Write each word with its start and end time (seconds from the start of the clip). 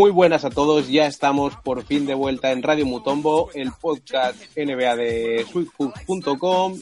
Muy 0.00 0.12
buenas 0.12 0.46
a 0.46 0.50
todos, 0.50 0.88
ya 0.88 1.06
estamos 1.06 1.56
por 1.56 1.84
fin 1.84 2.06
de 2.06 2.14
vuelta 2.14 2.52
en 2.52 2.62
Radio 2.62 2.86
Mutombo, 2.86 3.50
el 3.52 3.70
podcast 3.70 4.42
NBA 4.56 4.96
de 4.96 5.46
sweetfood.com, 5.52 6.78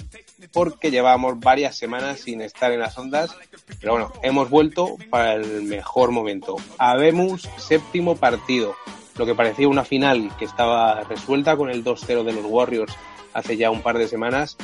porque 0.53 0.93
llevamos 0.93 1.41
varias 1.41 1.77
semanas 1.77 2.21
sin 2.21 2.41
estar 2.43 2.71
en 2.71 2.79
las 2.79 2.97
ondas, 2.97 3.35
pero 3.81 3.95
bueno, 3.95 4.13
hemos 4.23 4.49
vuelto 4.51 4.95
para 5.11 5.35
el 5.35 5.65
mejor 5.65 6.13
momento. 6.13 6.59
Habemos 6.79 7.43
séptimo 7.57 8.15
partido, 8.15 8.77
lo 9.17 9.27
que 9.27 9.35
parecía 9.35 9.67
una 9.67 9.83
final 9.83 10.31
que 10.39 10.45
estaba 10.45 11.01
resuelta 11.01 11.57
con 11.57 11.71
el 11.71 11.85
2-0 11.85 12.23
de 12.23 12.33
los 12.33 12.45
Warriors 12.45 12.95
hace 13.35 13.57
ya 13.57 13.73
un 13.73 13.83
par 13.83 13.99
de 13.99 14.07
semanas, 14.07 14.57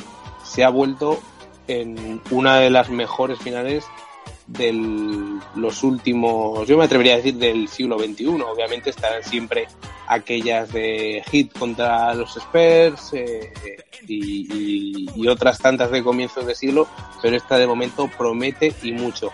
se 0.45 0.63
ha 0.63 0.69
vuelto 0.69 1.19
en 1.67 2.21
una 2.31 2.55
de 2.61 2.69
las 2.69 2.89
mejores 2.89 3.37
finales 3.37 3.85
de 4.47 5.39
los 5.55 5.83
últimos, 5.83 6.67
yo 6.67 6.77
me 6.77 6.85
atrevería 6.85 7.13
a 7.13 7.17
decir 7.17 7.35
del 7.35 7.67
siglo 7.67 7.97
XXI. 7.97 8.27
Obviamente 8.27 8.89
estarán 8.89 9.23
siempre 9.23 9.67
aquellas 10.07 10.71
de 10.71 11.23
hit 11.31 11.57
contra 11.57 12.13
los 12.13 12.37
Spurs 12.37 13.13
eh, 13.13 13.53
y, 14.07 15.07
y, 15.15 15.27
otras 15.27 15.57
tantas 15.59 15.89
de 15.91 16.03
comienzos 16.03 16.45
de 16.45 16.53
siglo, 16.53 16.87
pero 17.21 17.35
esta 17.35 17.57
de 17.57 17.67
momento 17.67 18.09
promete 18.17 18.73
y 18.83 18.91
mucho. 18.91 19.31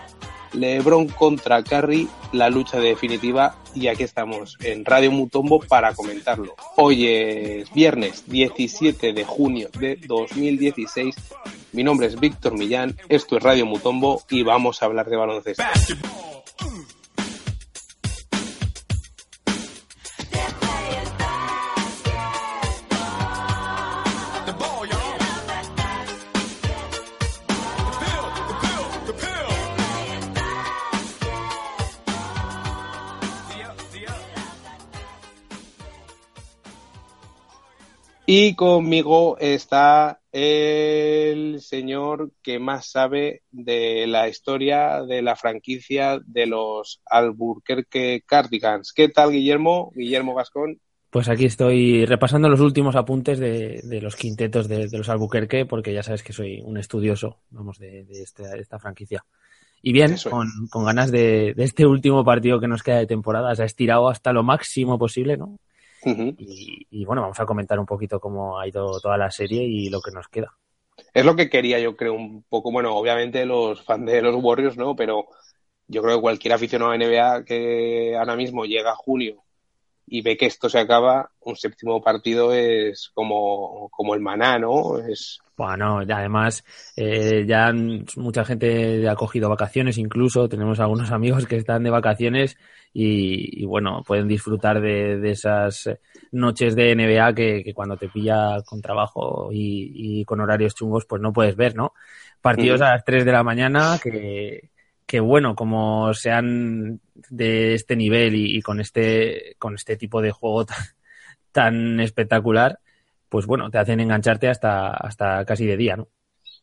LeBron 0.52 1.08
contra 1.08 1.62
Curry, 1.62 2.08
la 2.32 2.50
lucha 2.50 2.78
definitiva 2.78 3.56
y 3.74 3.88
aquí 3.88 4.02
estamos 4.02 4.56
en 4.60 4.84
Radio 4.84 5.10
Mutombo 5.10 5.60
para 5.60 5.94
comentarlo. 5.94 6.54
Hoy 6.76 7.06
es 7.06 7.72
viernes 7.72 8.24
17 8.26 9.12
de 9.12 9.24
junio 9.24 9.68
de 9.78 9.96
2016 10.06 11.14
mi 11.72 11.82
nombre 11.82 12.06
es 12.06 12.20
Víctor 12.20 12.52
Millán, 12.52 12.98
esto 13.08 13.38
es 13.38 13.42
Radio 13.42 13.64
Mutombo 13.64 14.22
y 14.28 14.42
vamos 14.42 14.82
a 14.82 14.86
hablar 14.86 15.08
de 15.08 15.16
baloncesto. 15.16 15.62
Y 38.34 38.54
conmigo 38.54 39.36
está 39.38 40.22
el 40.32 41.60
señor 41.60 42.30
que 42.42 42.58
más 42.58 42.90
sabe 42.90 43.42
de 43.50 44.06
la 44.06 44.26
historia 44.26 45.02
de 45.02 45.20
la 45.20 45.36
franquicia 45.36 46.18
de 46.24 46.46
los 46.46 47.02
Albuquerque 47.04 48.22
Cardigans. 48.24 48.94
¿Qué 48.94 49.10
tal, 49.10 49.32
Guillermo? 49.32 49.92
Guillermo 49.94 50.34
Gascón. 50.34 50.80
Pues 51.10 51.28
aquí 51.28 51.44
estoy 51.44 52.06
repasando 52.06 52.48
los 52.48 52.60
últimos 52.60 52.96
apuntes 52.96 53.38
de, 53.38 53.82
los 54.00 54.16
quintetos 54.16 54.66
de, 54.66 54.88
los 54.90 55.10
Albuquerque, 55.10 55.66
porque 55.66 55.92
ya 55.92 56.02
sabes 56.02 56.22
que 56.22 56.32
soy 56.32 56.62
un 56.64 56.78
estudioso, 56.78 57.40
vamos, 57.50 57.78
de, 57.78 58.06
esta, 58.08 58.78
franquicia. 58.78 59.26
Y 59.82 59.92
bien, 59.92 60.16
con, 60.70 60.86
ganas 60.86 61.12
de, 61.12 61.52
este 61.58 61.84
último 61.84 62.24
partido 62.24 62.60
que 62.60 62.68
nos 62.68 62.82
queda 62.82 62.96
de 62.96 63.06
temporada. 63.06 63.54
Se 63.54 63.62
ha 63.62 63.66
estirado 63.66 64.08
hasta 64.08 64.32
lo 64.32 64.42
máximo 64.42 64.98
posible, 64.98 65.36
¿no? 65.36 65.58
Y, 66.04 67.04
bueno, 67.04 67.22
vamos 67.22 67.38
a 67.40 67.46
comentar 67.46 67.78
un 67.78 67.86
poquito 67.86 68.18
cómo 68.20 68.58
ha 68.58 68.66
ido 68.66 69.00
toda 69.00 69.16
la 69.16 69.30
serie 69.30 69.62
y 69.62 69.88
lo 69.88 70.00
que 70.00 70.10
nos 70.10 70.28
queda. 70.28 70.56
Es 71.14 71.24
lo 71.24 71.36
que 71.36 71.48
quería, 71.48 71.78
yo 71.78 71.96
creo, 71.96 72.14
un 72.14 72.42
poco. 72.48 72.70
Bueno, 72.72 72.94
obviamente 72.96 73.46
los 73.46 73.82
fans 73.82 74.06
de 74.06 74.22
los 74.22 74.36
Warriors, 74.42 74.76
¿no? 74.76 74.96
Pero 74.96 75.26
yo 75.86 76.02
creo 76.02 76.16
que 76.16 76.22
cualquier 76.22 76.54
aficionado 76.54 76.92
a 76.92 76.96
NBA 76.96 77.44
que 77.44 78.16
ahora 78.16 78.36
mismo 78.36 78.64
llega 78.64 78.92
a 78.92 78.96
junio 78.96 79.42
y 80.12 80.20
ve 80.20 80.36
que 80.36 80.44
esto 80.44 80.68
se 80.68 80.78
acaba, 80.78 81.30
un 81.40 81.56
séptimo 81.56 82.02
partido 82.02 82.52
es 82.52 83.10
como, 83.14 83.88
como 83.88 84.14
el 84.14 84.20
maná, 84.20 84.58
¿no? 84.58 84.98
Es... 84.98 85.40
Bueno, 85.56 86.00
además 86.00 86.62
eh, 86.96 87.46
ya 87.48 87.72
mucha 88.16 88.44
gente 88.44 89.08
ha 89.08 89.14
cogido 89.14 89.48
vacaciones, 89.48 89.96
incluso 89.96 90.50
tenemos 90.50 90.80
algunos 90.80 91.10
amigos 91.12 91.46
que 91.46 91.56
están 91.56 91.82
de 91.82 91.88
vacaciones 91.88 92.58
y, 92.92 93.64
bueno, 93.64 94.02
pueden 94.06 94.28
disfrutar 94.28 94.82
de, 94.82 95.30
esas 95.30 95.88
noches 96.30 96.76
de 96.76 96.94
NBA 96.94 97.34
que, 97.34 97.72
cuando 97.74 97.96
te 97.96 98.10
pilla 98.10 98.60
con 98.66 98.82
trabajo 98.82 99.48
y, 99.50 100.26
con 100.26 100.40
horarios 100.40 100.74
chungos 100.74 101.06
pues 101.06 101.22
no 101.22 101.32
puedes 101.32 101.56
ver, 101.56 101.74
¿no? 101.74 101.94
Partidos 102.42 102.82
a 102.82 102.90
las 102.90 103.04
3 103.06 103.24
de 103.24 103.32
la 103.32 103.42
mañana 103.42 103.98
que, 104.02 104.68
que 105.06 105.20
bueno, 105.20 105.54
como 105.54 106.14
sean 106.14 107.00
de 107.28 107.74
este 107.74 107.96
nivel 107.96 108.34
y, 108.34 108.60
con 108.62 108.80
este 108.80 109.56
con 109.58 109.74
este 109.74 109.96
tipo 109.96 110.22
de 110.22 110.30
juego 110.30 110.66
tan, 111.52 112.00
espectacular, 112.00 112.78
pues 113.28 113.46
bueno, 113.46 113.70
te 113.70 113.78
hacen 113.78 114.00
engancharte 114.00 114.48
hasta, 114.48 114.90
hasta 114.90 115.44
casi 115.44 115.66
de 115.66 115.76
día, 115.76 115.96
¿no? 115.96 116.08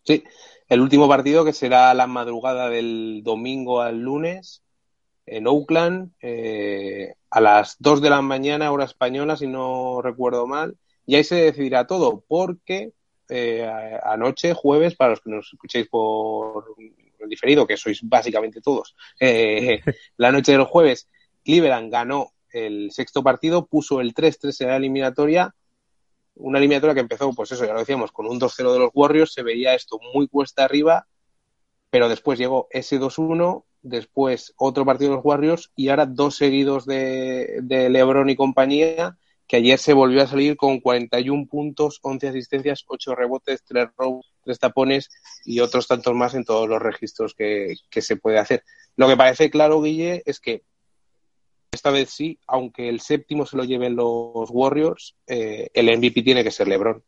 Sí, 0.03 0.23
el 0.67 0.81
último 0.81 1.07
partido 1.07 1.45
que 1.45 1.53
será 1.53 1.93
la 1.93 2.07
madrugada 2.07 2.69
del 2.69 3.21
domingo 3.23 3.81
al 3.81 3.99
lunes 3.99 4.63
en 5.25 5.47
Oakland 5.47 6.11
eh, 6.21 7.13
a 7.29 7.41
las 7.41 7.75
2 7.79 8.01
de 8.01 8.09
la 8.09 8.21
mañana, 8.21 8.71
hora 8.71 8.85
española, 8.85 9.37
si 9.37 9.47
no 9.47 10.01
recuerdo 10.01 10.47
mal, 10.47 10.77
y 11.05 11.15
ahí 11.15 11.23
se 11.23 11.35
decidirá 11.35 11.85
todo, 11.85 12.23
porque 12.27 12.93
eh, 13.29 13.69
anoche, 14.03 14.53
jueves, 14.53 14.95
para 14.95 15.11
los 15.11 15.21
que 15.21 15.29
nos 15.29 15.53
escuchéis 15.53 15.87
por 15.87 16.75
el 17.23 17.29
diferido, 17.29 17.67
que 17.67 17.77
sois 17.77 17.99
básicamente 18.03 18.61
todos, 18.61 18.95
eh, 19.19 19.81
la 20.17 20.31
noche 20.31 20.51
del 20.51 20.63
jueves, 20.63 21.07
Cleveland 21.43 21.91
ganó 21.91 22.31
el 22.51 22.91
sexto 22.91 23.23
partido, 23.23 23.65
puso 23.67 24.01
el 24.01 24.13
3-3 24.13 24.61
en 24.61 24.67
la 24.67 24.75
eliminatoria, 24.77 25.55
una 26.35 26.57
eliminatoria 26.57 26.93
que 26.93 27.01
empezó, 27.01 27.33
pues 27.33 27.51
eso, 27.51 27.65
ya 27.65 27.73
lo 27.73 27.79
decíamos, 27.79 28.11
con 28.11 28.25
un 28.25 28.39
2-0 28.39 28.73
de 28.73 28.79
los 28.79 28.91
Warriors, 28.93 29.33
se 29.33 29.43
veía 29.43 29.75
esto 29.75 29.99
muy 30.13 30.27
cuesta 30.27 30.63
arriba, 30.63 31.07
pero 31.89 32.07
después 32.07 32.39
llegó 32.39 32.67
ese 32.71 32.99
2-1 32.99 33.65
después 33.81 34.53
otro 34.57 34.85
partido 34.85 35.11
de 35.11 35.15
los 35.17 35.25
Warriors 35.25 35.71
y 35.75 35.89
ahora 35.89 36.05
dos 36.05 36.35
seguidos 36.35 36.85
de, 36.85 37.61
LeBron 37.89 38.29
y 38.29 38.35
compañía, 38.35 39.17
que 39.49 39.57
ayer 39.57 39.79
se 39.79 39.93
volvió 39.93 40.21
a 40.21 40.27
salir 40.27 40.55
con 40.55 40.79
41 40.79 41.47
puntos, 41.47 41.97
11 42.03 42.27
asistencias, 42.27 42.85
8 42.87 43.15
rebotes, 43.15 43.63
3 43.67 43.87
robos, 43.97 44.31
3 44.43 44.59
tapones 44.59 45.09
y 45.43 45.59
otros 45.59 45.87
tantos 45.87 46.13
más 46.13 46.35
en 46.35 46.45
todos 46.45 46.69
los 46.69 46.79
registros 46.79 47.33
que, 47.33 47.75
se 47.89 48.15
puede 48.15 48.37
hacer. 48.37 48.63
Lo 48.95 49.07
que 49.07 49.17
parece 49.17 49.49
claro, 49.49 49.81
Guille, 49.81 50.21
es 50.23 50.39
que 50.39 50.61
esta 51.71 51.89
vez 51.89 52.11
sí, 52.11 52.37
aunque 52.45 52.89
el 52.89 52.99
séptimo 52.99 53.47
se 53.47 53.57
lo 53.57 53.63
lleven 53.63 53.95
los 53.95 54.51
Warriors, 54.51 55.15
eh, 55.25 55.71
el 55.73 55.97
MVP 55.97 56.21
tiene 56.21 56.43
que 56.43 56.51
ser 56.51 56.67
LeBron. 56.67 57.01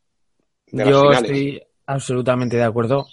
Yo 0.72 1.12
estoy 1.12 1.62
absolutamente 1.85 2.57
de 2.57 2.63
acuerdo 2.63 3.06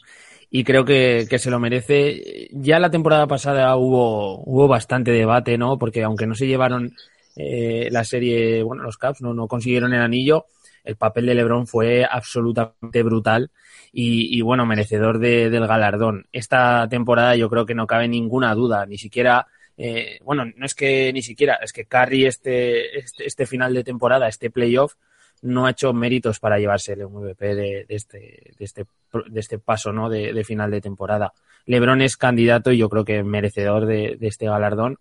y 0.49 0.65
creo 0.65 0.87
que, 0.87 1.27
que, 1.29 1.39
se 1.39 1.51
lo 1.51 1.61
merece. 1.61 2.49
Ya 2.53 2.79
la 2.79 2.91
temporada 2.91 3.27
pasada 3.27 3.77
hubo, 3.77 4.43
hubo 4.43 4.69
bastante 4.69 5.11
debate, 5.11 5.59
¿no? 5.59 5.79
Porque 5.79 6.03
aunque 6.03 6.27
no 6.27 6.35
se 6.35 6.47
llevaron 6.47 6.95
eh, 7.39 7.89
la 7.91 8.03
serie, 8.03 8.63
bueno, 8.65 8.83
los 8.83 8.99
Caps 8.99 9.23
no, 9.23 9.33
no 9.33 9.47
consiguieron 9.47 9.95
el 9.95 10.03
anillo, 10.03 10.47
el 10.85 10.97
papel 10.97 11.27
de 11.27 11.35
LeBron 11.35 11.67
fue 11.67 12.05
absolutamente 12.05 13.03
brutal 13.03 13.51
y, 13.93 14.37
y 14.37 14.43
bueno, 14.43 14.67
merecedor 14.67 15.19
de, 15.19 15.49
del 15.49 15.67
galardón. 15.67 16.27
Esta 16.33 16.89
temporada 16.89 17.37
yo 17.37 17.49
creo 17.49 17.65
que 17.65 17.75
no 17.75 17.87
cabe 17.87 18.09
ninguna 18.09 18.55
duda, 18.55 18.87
ni 18.87 18.99
siquiera. 18.99 19.47
Eh, 19.77 20.19
bueno, 20.25 20.45
no 20.57 20.67
es 20.67 20.75
que 20.75 21.13
ni 21.13 21.23
siquiera, 21.23 21.61
es 21.63 21.73
que 21.73 21.85
Curry 21.85 22.27
este, 22.27 22.99
este, 22.99 23.27
este 23.27 23.47
final 23.47 23.73
de 23.73 23.85
temporada, 23.85 24.27
este 24.27 24.51
playoff, 24.51 24.95
no 25.43 25.67
ha 25.67 25.71
hecho 25.71 25.93
méritos 25.93 26.41
para 26.41 26.59
llevarse 26.59 26.95
el 26.95 27.07
MVP 27.07 27.55
de, 27.55 27.87
este, 27.89 28.19
de, 28.59 28.65
este, 28.65 28.87
de 29.29 29.41
este 29.41 29.59
paso 29.59 29.93
¿no? 29.93 30.09
de, 30.09 30.45
final 30.45 30.71
de 30.71 30.81
temporada. 30.81 31.33
Lebron 31.67 32.03
es 32.03 32.17
candidato 32.17 32.73
y 32.73 32.79
yo 32.79 32.89
creo 32.89 33.05
que 33.05 33.23
merecedor 33.23 33.87
de, 33.87 34.19
este 34.21 34.47
galardón. 34.47 34.99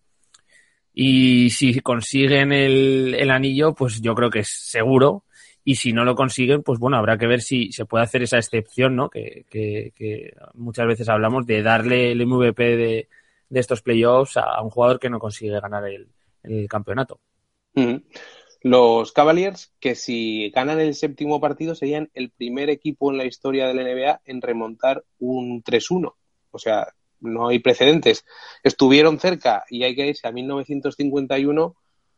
Y 0.99 1.51
si 1.51 1.79
consiguen 1.81 2.51
el, 2.51 3.29
anillo, 3.29 3.75
pues 3.75 4.01
yo 4.01 4.15
creo 4.15 4.31
que 4.31 4.39
es 4.39 4.49
seguro. 4.49 5.25
Y 5.63 5.75
si 5.75 5.93
no 5.93 6.03
lo 6.03 6.15
consiguen, 6.15 6.63
pues 6.63 6.79
bueno, 6.79 6.97
habrá 6.97 7.19
que 7.19 7.27
ver 7.27 7.41
si 7.41 7.71
se 7.71 7.85
puede 7.85 8.03
hacer 8.03 8.23
esa 8.23 8.37
excepción, 8.37 8.95
¿no? 8.95 9.07
Que, 9.07 10.33
muchas 10.55 10.87
veces 10.87 11.07
hablamos 11.07 11.45
de 11.45 11.61
darle 11.61 12.11
el 12.11 12.25
MVP 12.25 12.77
de, 12.77 13.09
estos 13.51 13.83
playoffs 13.83 14.37
a, 14.37 14.59
un 14.63 14.71
jugador 14.71 14.99
que 14.99 15.11
no 15.11 15.19
consigue 15.19 15.59
ganar 15.59 15.85
el, 15.85 16.07
el 16.41 16.67
campeonato. 16.67 17.19
Los 18.63 19.11
Cavaliers, 19.11 19.71
que 19.79 19.93
si 19.93 20.49
ganan 20.49 20.79
el 20.79 20.95
séptimo 20.95 21.39
partido, 21.39 21.75
serían 21.75 22.09
el 22.15 22.31
primer 22.31 22.71
equipo 22.71 23.11
en 23.11 23.19
la 23.19 23.25
historia 23.25 23.67
de 23.67 23.75
la 23.75 23.83
NBA 23.83 24.21
en 24.25 24.41
remontar 24.41 25.03
un 25.19 25.61
3-1. 25.61 26.15
O 26.49 26.57
sea, 26.57 26.91
no 27.19 27.47
hay 27.47 27.59
precedentes. 27.59 28.25
Estuvieron 28.63 29.19
cerca 29.19 29.63
y 29.69 29.83
hay 29.83 29.95
que 29.95 30.07
irse 30.07 30.27
a 30.27 30.31
1951 30.31 31.75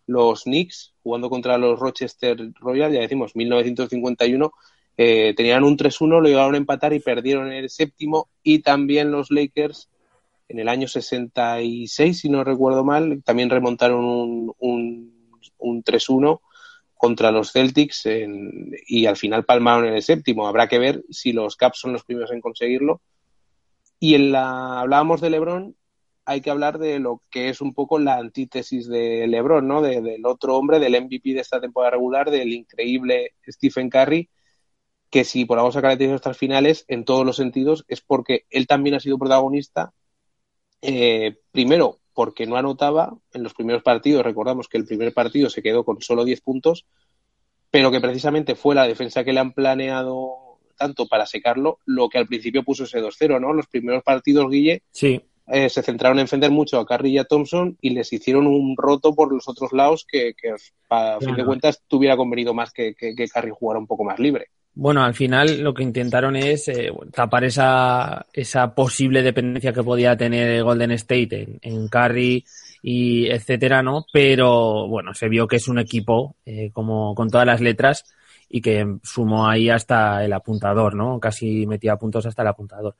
los 0.10 0.44
Knicks 0.44 0.94
jugando 1.04 1.30
contra 1.30 1.58
los 1.58 1.80
Rochester 1.80 2.52
Royals, 2.60 2.94
ya 2.94 3.02
decimos 3.02 3.36
1951, 3.36 4.52
eh, 4.98 5.34
tenían 5.38 5.64
un 5.64 5.78
3-1, 5.78 6.20
lo 6.20 6.28
llegaron 6.28 6.56
a 6.56 6.58
empatar 6.58 6.94
y 6.94 7.00
perdieron 7.00 7.52
el 7.52 7.70
séptimo 7.70 8.28
y 8.42 8.60
también 8.60 9.12
los 9.12 9.30
Lakers 9.30 9.88
en 10.50 10.60
el 10.60 10.68
año 10.68 10.88
66, 10.88 12.20
si 12.20 12.28
no 12.28 12.44
recuerdo 12.44 12.84
mal, 12.84 13.22
también 13.24 13.52
remontaron 13.52 14.04
un, 14.04 14.56
un, 15.60 15.84
3-1 15.84 16.42
contra 16.96 17.32
los 17.32 17.52
Celtics 17.52 18.08
y 18.88 19.06
al 19.06 19.16
final 19.16 19.46
palmaron 19.46 19.86
en 19.86 19.94
el 19.94 20.02
séptimo. 20.02 20.48
Habrá 20.48 20.68
que 20.68 20.80
ver 20.80 21.04
si 21.12 21.34
los 21.34 21.56
Caps 21.56 21.80
son 21.80 21.94
los 21.94 22.04
primeros 22.04 22.32
en 22.32 22.42
conseguirlo. 22.42 23.00
Y 24.00 24.16
en 24.16 24.32
la 24.32 24.80
hablábamos 24.80 25.22
de 25.22 25.30
LeBron, 25.30 25.76
hay 26.26 26.42
que 26.42 26.52
hablar 26.52 26.78
de 26.78 27.00
lo 27.00 27.24
que 27.30 27.50
es 27.50 27.60
un 27.60 27.74
poco 27.74 28.00
la 28.00 28.18
antítesis 28.18 28.88
de 28.88 29.28
LeBron, 29.28 29.68
¿no? 29.68 29.82
del 29.82 30.26
otro 30.26 30.56
hombre, 30.58 30.80
del 30.80 31.02
MVP 31.02 31.34
de 31.34 31.40
esta 31.42 31.60
temporada 31.60 31.92
regular, 31.92 32.30
del 32.30 32.54
increíble 32.54 33.34
Stephen 33.48 33.90
Curry, 33.90 34.30
que 35.10 35.24
si 35.24 35.46
por 35.46 35.58
algo 35.58 35.72
se 35.72 35.80
ha 35.80 35.82
caracterizado 35.82 36.18
hasta 36.18 36.34
finales, 36.34 36.86
en 36.88 37.04
todos 37.04 37.26
los 37.26 37.36
sentidos, 37.36 37.84
es 37.88 38.02
porque 38.02 38.46
él 38.52 38.68
también 38.68 38.96
ha 38.96 39.00
sido 39.00 39.18
protagonista 39.18 39.92
eh, 40.82 41.38
primero, 41.52 42.00
porque 42.14 42.46
no 42.46 42.58
anotaba 42.58 43.18
en 43.34 43.44
los 43.44 43.54
primeros 43.54 43.82
partidos. 43.82 44.24
Recordamos 44.24 44.68
que 44.68 44.78
el 44.78 44.86
primer 44.86 45.14
partido 45.14 45.50
se 45.50 45.64
quedó 45.64 45.84
con 45.84 46.02
solo 46.02 46.26
10 46.26 46.42
puntos, 46.42 46.86
pero 47.72 47.92
que 47.92 48.02
precisamente 48.02 48.56
fue 48.56 48.76
la 48.76 48.88
defensa 48.88 49.24
que 49.24 49.34
le 49.34 49.40
han 49.40 49.54
planeado 49.54 50.49
tanto 50.80 51.08
para 51.08 51.28
secarlo, 51.28 51.78
lo 51.86 52.10
que 52.10 52.18
al 52.18 52.26
principio 52.26 52.64
puso 52.64 52.86
ese 52.86 53.00
2-0, 53.00 53.40
¿no? 53.40 53.54
Los 53.54 53.68
primeros 53.68 54.02
partidos, 54.02 54.50
Guille, 54.50 54.82
sí. 54.92 55.22
Eh, 55.52 55.68
se 55.70 55.82
centraron 55.82 56.20
en 56.20 56.26
defender 56.26 56.52
mucho 56.52 56.80
a 56.80 56.86
Curry 56.86 57.12
y 57.12 57.18
a 57.18 57.24
Thompson 57.24 57.76
y 57.82 57.90
les 57.90 58.14
hicieron 58.14 58.46
un 58.46 58.76
roto 58.78 59.16
por 59.16 59.34
los 59.34 59.48
otros 59.48 59.74
lados 59.74 60.06
que, 60.08 60.36
a 60.90 61.18
fin 61.20 61.36
de 61.36 61.44
cuentas, 61.46 61.82
tuviera 61.88 62.16
convenido 62.16 62.54
más 62.54 62.72
que, 62.72 62.94
que, 62.94 63.16
que 63.16 63.28
Curry 63.28 63.52
jugara 63.52 63.80
un 63.80 63.88
poco 63.88 64.04
más 64.04 64.20
libre. 64.20 64.48
Bueno, 64.76 65.04
al 65.04 65.16
final 65.16 65.62
lo 65.62 65.74
que 65.74 65.82
intentaron 65.82 66.36
es 66.36 66.68
eh, 66.68 66.92
tapar 67.12 67.44
esa, 67.44 68.28
esa 68.32 68.76
posible 68.76 69.24
dependencia 69.24 69.74
que 69.74 69.84
podía 69.84 70.16
tener 70.16 70.64
Golden 70.64 70.92
State 70.92 71.30
en, 71.42 71.60
en 71.64 71.88
Curry 71.88 72.46
y 72.84 73.28
etcétera, 73.28 73.82
¿no? 73.82 74.06
Pero 74.14 74.88
bueno, 74.88 75.14
se 75.14 75.30
vio 75.30 75.48
que 75.48 75.58
es 75.58 75.68
un 75.68 75.80
equipo 75.80 76.36
eh, 76.46 76.70
como 76.72 77.16
con 77.16 77.30
todas 77.30 77.48
las 77.48 77.60
letras 77.60 78.06
y 78.50 78.62
que 78.62 78.98
sumó 79.04 79.48
ahí 79.48 79.70
hasta 79.70 80.26
el 80.26 80.34
apuntador, 80.34 80.96
¿no? 80.96 81.20
Casi 81.20 81.66
metía 81.68 81.98
puntos 81.98 82.26
hasta 82.26 82.42
el 82.42 82.48
apuntador. 82.48 82.96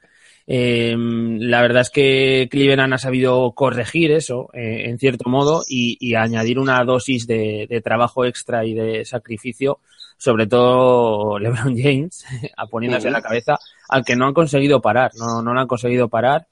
Eh, 0.46 0.96
la 0.98 1.62
verdad 1.62 1.82
es 1.82 1.90
que 1.90 2.48
Cleveland 2.50 2.94
ha 2.94 2.98
sabido 2.98 3.52
corregir 3.54 4.12
eso, 4.12 4.50
eh, 4.54 4.86
en 4.86 4.98
cierto 4.98 5.30
modo, 5.30 5.64
y, 5.68 5.98
y, 6.00 6.16
añadir 6.16 6.60
una 6.60 6.84
dosis 6.84 7.28
de, 7.28 7.68
de 7.70 7.82
trabajo 7.82 8.26
extra 8.26 8.66
y 8.66 8.74
de 8.74 9.06
sacrificio 9.06 9.80
sobre 10.20 10.48
todo 10.48 11.40
LeBron 11.40 11.76
James, 11.78 12.26
a 12.58 12.68
poniéndose 12.68 13.08
en 13.08 13.14
la 13.14 13.22
cabeza, 13.22 13.58
al 13.88 14.04
que 14.04 14.16
no 14.16 14.28
han 14.28 14.34
conseguido 14.34 14.82
parar, 14.82 15.12
no, 15.18 15.42
no 15.42 15.54
lo 15.54 15.60
han 15.60 15.68
conseguido 15.68 16.10
parar. 16.10 16.46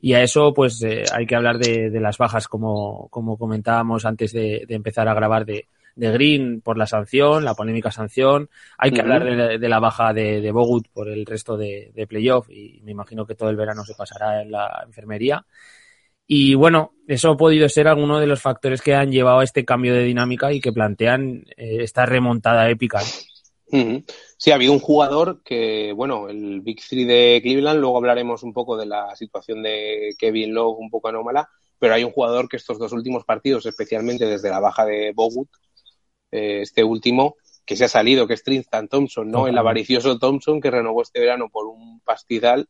Y 0.00 0.12
a 0.12 0.22
eso, 0.22 0.52
pues, 0.54 0.80
eh, 0.82 1.04
hay 1.12 1.26
que 1.26 1.34
hablar 1.34 1.58
de, 1.58 1.90
de, 1.90 2.00
las 2.00 2.18
bajas, 2.18 2.46
como, 2.46 3.08
como 3.08 3.36
comentábamos 3.36 4.04
antes 4.04 4.32
de, 4.32 4.64
de 4.68 4.74
empezar 4.76 5.08
a 5.08 5.14
grabar, 5.14 5.44
de, 5.44 5.66
de, 5.98 6.12
Green 6.12 6.60
por 6.60 6.78
la 6.78 6.86
sanción, 6.86 7.44
la 7.44 7.54
polémica 7.54 7.90
sanción. 7.90 8.48
Hay 8.76 8.92
que 8.92 9.00
hablar 9.00 9.24
de, 9.24 9.58
de, 9.58 9.68
la 9.68 9.80
baja 9.80 10.12
de, 10.12 10.40
de 10.40 10.52
Bogut 10.52 10.88
por 10.88 11.08
el 11.08 11.26
resto 11.26 11.56
de, 11.56 11.92
de 11.94 12.06
playoff 12.06 12.48
y 12.50 12.80
me 12.84 12.92
imagino 12.92 13.26
que 13.26 13.34
todo 13.34 13.50
el 13.50 13.56
verano 13.56 13.84
se 13.84 13.94
pasará 13.94 14.42
en 14.42 14.50
la 14.50 14.82
enfermería. 14.86 15.44
Y 16.30 16.54
bueno, 16.54 16.92
eso 17.06 17.30
ha 17.30 17.36
podido 17.36 17.68
ser 17.70 17.88
alguno 17.88 18.20
de 18.20 18.26
los 18.26 18.42
factores 18.42 18.82
que 18.82 18.94
han 18.94 19.10
llevado 19.10 19.38
a 19.38 19.44
este 19.44 19.64
cambio 19.64 19.94
de 19.94 20.04
dinámica 20.04 20.52
y 20.52 20.60
que 20.60 20.72
plantean 20.72 21.44
eh, 21.56 21.78
esta 21.80 22.04
remontada 22.04 22.68
épica. 22.68 23.00
Sí, 23.70 24.50
ha 24.50 24.54
habido 24.54 24.72
un 24.72 24.78
jugador 24.78 25.42
que, 25.42 25.92
bueno, 25.92 26.28
el 26.28 26.60
Big 26.60 26.80
Three 26.86 27.04
de 27.04 27.40
Cleveland, 27.42 27.80
luego 27.80 27.98
hablaremos 27.98 28.42
un 28.42 28.52
poco 28.52 28.76
de 28.76 28.86
la 28.86 29.14
situación 29.16 29.62
de 29.62 30.14
Kevin 30.18 30.54
Love 30.54 30.78
un 30.78 30.90
poco 30.90 31.08
anómala, 31.08 31.48
pero 31.78 31.94
hay 31.94 32.04
un 32.04 32.12
jugador 32.12 32.48
que 32.48 32.56
estos 32.56 32.78
dos 32.78 32.92
últimos 32.92 33.24
partidos, 33.24 33.66
especialmente 33.66 34.26
desde 34.26 34.50
la 34.50 34.60
baja 34.60 34.84
de 34.84 35.12
Bogut, 35.14 35.48
eh, 36.30 36.60
este 36.62 36.84
último, 36.84 37.36
que 37.64 37.76
se 37.76 37.84
ha 37.84 37.88
salido, 37.88 38.26
que 38.26 38.34
es 38.34 38.42
Tristan 38.42 38.88
Thompson, 38.88 39.30
¿no? 39.30 39.46
El 39.46 39.58
avaricioso 39.58 40.18
Thompson 40.18 40.60
que 40.60 40.70
renovó 40.70 41.02
este 41.02 41.20
verano 41.20 41.48
por 41.50 41.66
un 41.66 42.00
pastizal 42.00 42.68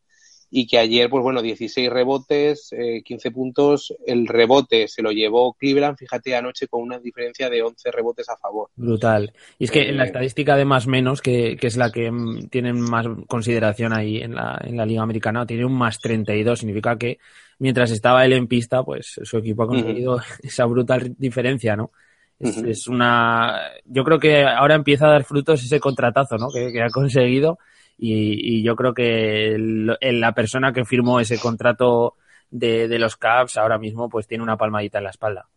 y 0.51 0.67
que 0.67 0.79
ayer, 0.79 1.11
pues 1.11 1.23
bueno, 1.23 1.43
16 1.43 1.91
rebotes, 1.91 2.73
eh, 2.73 3.03
15 3.05 3.31
puntos. 3.31 3.95
El 4.07 4.27
rebote 4.27 4.89
se 4.89 5.03
lo 5.03 5.13
llevó 5.13 5.53
Cleveland, 5.55 5.99
fíjate, 5.99 6.35
anoche 6.35 6.69
con 6.69 6.83
una 6.83 6.99
diferencia 6.99 7.51
de 7.51 7.63
11 7.63 7.91
rebotes 7.91 8.29
a 8.29 8.37
favor. 8.37 8.71
Brutal. 8.77 9.33
Y 9.59 9.65
es 9.65 9.71
que 9.71 9.89
en 9.89 9.99
la 9.99 10.05
eh, 10.05 10.07
estadística 10.07 10.57
de 10.57 10.65
más 10.65 10.87
menos, 10.87 11.21
que, 11.21 11.57
que 11.57 11.67
es 11.67 11.77
la 11.77 11.91
que 11.91 12.11
tienen 12.51 12.81
más 12.81 13.07
consideración 13.27 13.93
ahí 13.93 14.19
en 14.19 14.35
la, 14.35 14.59
en 14.65 14.77
la 14.77 14.87
Liga 14.87 15.03
Americana, 15.03 15.47
tiene 15.47 15.67
un 15.67 15.77
más 15.77 15.99
32. 15.99 16.61
Significa 16.61 16.97
que 16.97 17.19
mientras 17.59 17.91
estaba 17.91 18.25
él 18.25 18.33
en 18.33 18.47
pista, 18.47 18.83
pues 18.83 19.21
su 19.23 19.37
equipo 19.37 19.65
ha 19.65 19.69
conseguido 19.69 20.19
esa 20.43 20.65
brutal 20.65 21.15
diferencia, 21.19 21.77
¿no? 21.77 21.93
Es, 22.39 22.57
es, 22.59 22.87
una. 22.87 23.61
Yo 23.85 24.05
creo 24.05 24.19
que 24.19 24.45
ahora 24.45 24.75
empieza 24.75 25.07
a 25.07 25.11
dar 25.11 25.25
frutos 25.25 25.63
ese 25.63 25.81
contratazo, 25.81 26.37
¿no? 26.37 26.49
Que, 26.51 26.73
que 26.73 26.83
ha 26.83 26.91
conseguido 26.91 27.59
y, 27.99 28.59
y 28.59 28.63
yo 28.63 28.77
creo 28.77 28.95
que 28.95 29.55
el, 29.55 29.99
la 30.01 30.33
persona 30.33 30.73
que 30.73 30.85
firmó 30.85 31.19
ese 31.19 31.39
contrato 31.39 32.15
de, 32.49 32.87
de, 32.87 32.99
los 32.99 33.17
Caps 33.17 33.57
ahora 33.57 33.79
mismo 33.79 34.09
pues 34.09 34.29
tiene 34.29 34.45
una 34.45 34.57
palmadita 34.57 34.99
en 34.99 35.05
la 35.05 35.11
espalda. 35.11 35.49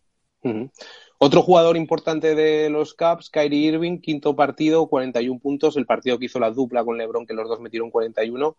Uh 0.41 0.49
-huh. 0.49 0.71
Otro 1.19 1.43
jugador 1.43 1.77
importante 1.77 2.33
de 2.33 2.71
los 2.71 2.95
Caps, 2.95 3.29
Kyrie 3.29 3.67
Irving, 3.67 3.99
quinto 3.99 4.35
partido, 4.35 4.87
41 4.87 5.39
puntos, 5.39 5.77
el 5.77 5.85
partido 5.85 6.17
que 6.17 6.25
hizo 6.25 6.39
la 6.39 6.49
dupla 6.49 6.83
con 6.83 6.97
LeBron, 6.97 7.27
que 7.27 7.35
los 7.35 7.47
dos 7.47 7.59
metieron 7.59 7.91
41, 7.91 8.55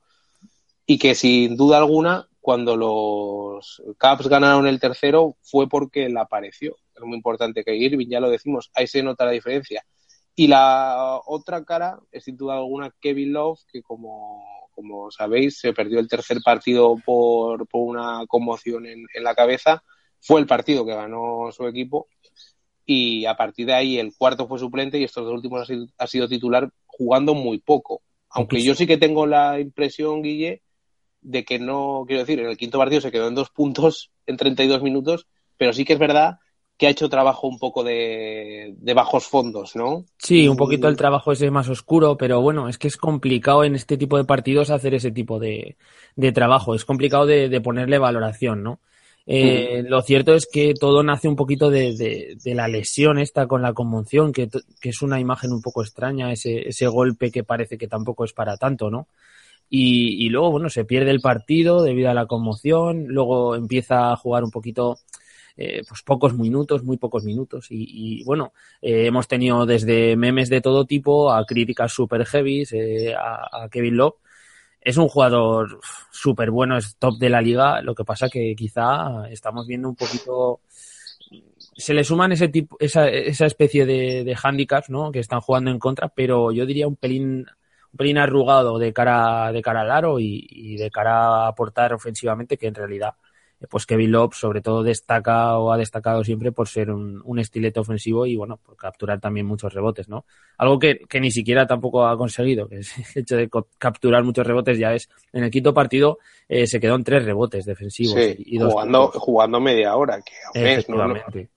y 0.87 0.97
que 0.97 1.17
sin 1.17 1.57
duda 1.57 1.79
alguna, 1.79 2.29
cuando 2.41 2.77
los 2.77 3.83
Caps 3.99 4.29
ganaron 4.29 4.69
el 4.69 4.79
tercero, 4.79 5.35
fue 5.43 5.69
porque 5.69 6.07
él 6.07 6.17
apareció. 6.17 6.77
Es 6.95 7.03
muy 7.03 7.17
importante 7.17 7.65
que 7.65 7.75
Irving, 7.75 8.09
ya 8.09 8.21
lo 8.21 8.31
decimos, 8.31 8.71
ahí 8.75 8.87
se 8.87 9.03
nota 9.03 9.25
la 9.25 9.33
diferencia. 9.33 9.85
Y 10.35 10.47
la 10.47 11.21
otra 11.27 11.65
cara 11.65 11.99
es 12.11 12.25
sin 12.25 12.37
duda 12.37 12.55
alguna 12.55 12.95
Kevin 13.01 13.33
Love, 13.33 13.61
que 13.71 13.83
como, 13.83 14.69
como 14.75 15.11
sabéis 15.11 15.59
se 15.59 15.73
perdió 15.73 15.99
el 15.99 16.09
tercer 16.09 16.39
partido 16.43 16.97
por, 17.05 17.67
por 17.69 17.83
una 17.83 18.25
conmoción 18.27 18.87
en, 18.87 19.05
en, 19.13 19.25
la 19.25 19.35
cabeza. 19.35 19.83
Fue 20.21 20.41
el 20.41 20.47
partido 20.47 20.87
que 20.87 20.95
ganó 20.95 21.51
su 21.53 21.67
equipo 21.67 22.09
y 22.87 23.27
a 23.27 23.37
partir 23.37 23.67
de 23.67 23.75
ahí 23.75 23.99
el 23.99 24.15
cuarto 24.17 24.49
fue 24.49 24.59
suplente 24.59 24.99
y 24.99 25.05
estos 25.05 25.25
dos 25.25 25.35
últimos 25.35 25.63
ha 25.63 25.67
sido, 25.67 25.87
ha 25.99 26.07
sido 26.07 26.29
titular 26.29 26.71
jugando 26.87 27.35
muy 27.35 27.59
poco. 27.59 28.03
Aunque 28.31 28.63
yo 28.63 28.75
sí 28.75 28.87
que 28.87 28.97
tengo 28.97 29.27
la 29.27 29.61
impresión, 29.61 30.23
Guille, 30.23 30.63
de 31.21 31.45
que 31.45 31.59
no, 31.59 32.05
quiero 32.07 32.21
decir, 32.21 32.41
en 32.41 32.47
el 32.47 32.57
quinto 32.57 32.79
partido 32.79 33.01
se 33.03 33.13
quedó 33.13 33.29
en 33.29 33.35
dos 33.35 33.51
puntos 33.51 34.11
en 34.27 34.39
32 34.39 34.83
minutos, 34.83 35.27
pero 35.59 35.73
sí 35.73 35.85
que 35.85 35.93
es 35.93 35.99
verdad 35.99 36.39
que 36.83 36.89
ha 36.89 36.91
hecho 36.91 37.09
trabajo 37.09 37.47
un 37.47 37.61
poco 37.61 37.85
de, 37.85 38.75
de, 38.77 38.93
bajos 38.93 39.29
fondos, 39.29 39.77
¿no? 39.77 40.05
Sí, 40.19 40.49
un 40.49 40.57
poquito 40.57 40.89
el 40.89 40.97
trabajo 40.97 41.31
ese 41.31 41.49
más 41.49 41.69
oscuro, 41.69 42.17
pero 42.17 42.41
bueno, 42.41 42.69
es 42.69 42.77
que 42.77 42.89
es 42.89 42.97
complicado 42.97 43.63
en 43.63 43.77
este 43.77 43.97
tipo 43.97 44.17
de 44.17 44.25
partidos 44.25 44.69
hacer 44.69 44.93
ese 44.93 45.13
tipo 45.13 45.39
de, 45.39 45.77
de 46.17 46.33
trabajo, 46.33 46.75
es 46.75 46.85
complicado 46.85 47.25
de, 47.25 47.49
de 47.49 47.61
ponerle 47.61 48.01
valoración, 48.01 48.65
¿no? 48.65 48.81
Eh, 49.27 49.85
mm. 49.85 49.87
Lo 49.87 50.03
cierto 50.03 50.35
es 50.35 50.49
que 50.53 50.75
todo 50.75 51.05
nace 51.05 51.29
un 51.29 51.37
poquito 51.37 51.71
de, 51.71 52.37
la 52.47 52.67
lesión 52.67 53.21
esta 53.21 53.47
con 53.47 53.63
la 53.63 53.75
conmoción, 53.75 54.33
que, 54.33 54.49
que, 54.81 54.89
es 54.89 55.03
una 55.03 55.21
imagen 55.21 55.53
un 55.53 55.63
poco 55.63 55.83
extraña, 55.83 56.33
ese, 56.33 56.69
ese 56.69 56.89
golpe 56.89 57.31
que 57.31 57.45
parece 57.45 57.79
que 57.79 57.87
tampoco 57.87 58.25
es 58.25 58.33
para 58.33 58.57
tanto, 58.57 58.91
¿no? 58.91 59.07
Y, 59.71 60.27
y 60.27 60.31
luego, 60.31 60.51
bueno, 60.51 60.69
se 60.69 60.85
pierde 60.85 61.13
el 61.13 61.21
partido 61.21 61.81
debido 61.81 62.11
a 62.11 62.15
la 62.15 62.27
conmoción, 62.27 63.05
luego 63.07 63.55
empieza 63.55 64.11
a 64.11 64.17
jugar 64.17 64.43
un 64.43 64.51
poquito 64.51 64.99
eh, 65.57 65.83
pues 65.87 66.03
pocos 66.03 66.35
minutos, 66.35 66.83
muy 66.83 66.97
pocos 66.97 67.25
minutos. 67.25 67.67
Y, 67.71 68.21
y 68.21 68.25
bueno, 68.25 68.53
eh, 68.81 69.07
hemos 69.07 69.29
tenido 69.29 69.67
desde 69.67 70.17
memes 70.17 70.49
de 70.49 70.61
todo 70.61 70.85
tipo 70.85 71.33
a 71.33 71.45
críticas 71.45 71.93
super 71.93 72.25
heavy, 72.25 72.65
eh, 72.73 73.15
a, 73.15 73.69
Kevin 73.71 73.97
Love. 73.97 74.17
Es 74.81 74.97
un 74.97 75.09
jugador 75.09 75.81
súper 76.11 76.51
bueno, 76.51 76.77
es 76.77 76.97
top 76.97 77.19
de 77.19 77.29
la 77.31 77.41
liga. 77.41 77.83
Lo 77.83 77.95
que 77.95 78.05
pasa 78.05 78.29
que 78.29 78.55
quizá 78.57 79.29
estamos 79.31 79.67
viendo 79.67 79.89
un 79.89 79.97
poquito. 79.97 80.61
Se 81.77 81.95
le 81.95 82.05
suman 82.05 82.33
ese 82.33 82.49
tipo, 82.49 82.77
esa, 82.81 83.09
esa 83.09 83.47
especie 83.47 83.87
de, 83.87 84.25
de 84.25 84.37
handicaps, 84.41 84.91
¿no? 84.91 85.11
Que 85.13 85.21
están 85.21 85.41
jugando 85.41 85.71
en 85.71 85.79
contra, 85.79 86.09
pero 86.09 86.53
yo 86.53 86.67
diría 86.67 86.87
un 86.87 86.97
pelín, 86.97 87.47
un 87.93 87.97
pelín 87.97 88.19
arrugado 88.19 88.79
de 88.79 88.93
cara, 88.93 89.53
de 89.53 89.63
cara 89.63 89.83
al 89.83 89.91
aro 89.91 90.21
y, 90.21 90.47
y 90.51 90.77
de 90.77 90.91
cara 90.91 91.45
a 91.45 91.49
aportar 91.49 91.95
ofensivamente, 91.95 92.59
que 92.59 92.67
en 92.67 92.75
realidad 92.75 93.15
pues 93.69 93.87
Kevin 93.87 94.13
Love 94.13 94.35
sobre 94.35 94.61
todo 94.61 94.83
destaca 94.83 95.59
o 95.59 95.73
ha 95.73 95.77
destacado 95.77 96.25
siempre 96.25 96.53
por 96.53 96.69
ser 96.69 96.91
un, 96.91 97.21
un 97.25 97.39
estilete 97.39 97.81
ofensivo 97.81 98.27
y 98.27 98.37
bueno, 98.37 98.59
por 98.59 98.77
capturar 98.77 99.21
también 99.21 99.47
muchos 99.47 99.73
rebotes, 99.73 100.09
¿no? 100.09 100.25
Algo 100.59 100.79
que, 100.79 101.01
que, 101.09 101.21
ni 101.21 101.31
siquiera 101.31 101.67
tampoco 101.67 102.07
ha 102.07 102.17
conseguido, 102.17 102.69
que 102.69 102.79
es 102.79 102.97
el 103.17 103.23
hecho 103.23 103.37
de 103.37 103.49
capturar 103.79 104.25
muchos 104.25 104.47
rebotes 104.47 104.79
ya 104.79 104.95
es, 104.95 105.09
en 105.33 105.45
el 105.45 105.51
quinto 105.51 105.75
partido 105.75 106.19
eh, 106.49 106.67
se 106.67 106.81
quedó 106.81 106.97
en 106.97 107.05
tres 107.05 107.25
rebotes 107.25 107.65
defensivos. 107.65 108.15
Sí, 108.15 108.37
y, 108.39 108.57
y 108.57 108.59
dos 108.59 108.73
jugando, 108.73 109.09
jugando 109.09 109.61
media 109.61 109.95
hora, 109.97 110.21
que 110.23 110.33
a 110.61 110.63
mes, 110.63 110.89
¿no? 110.89 111.07
no 111.07 111.15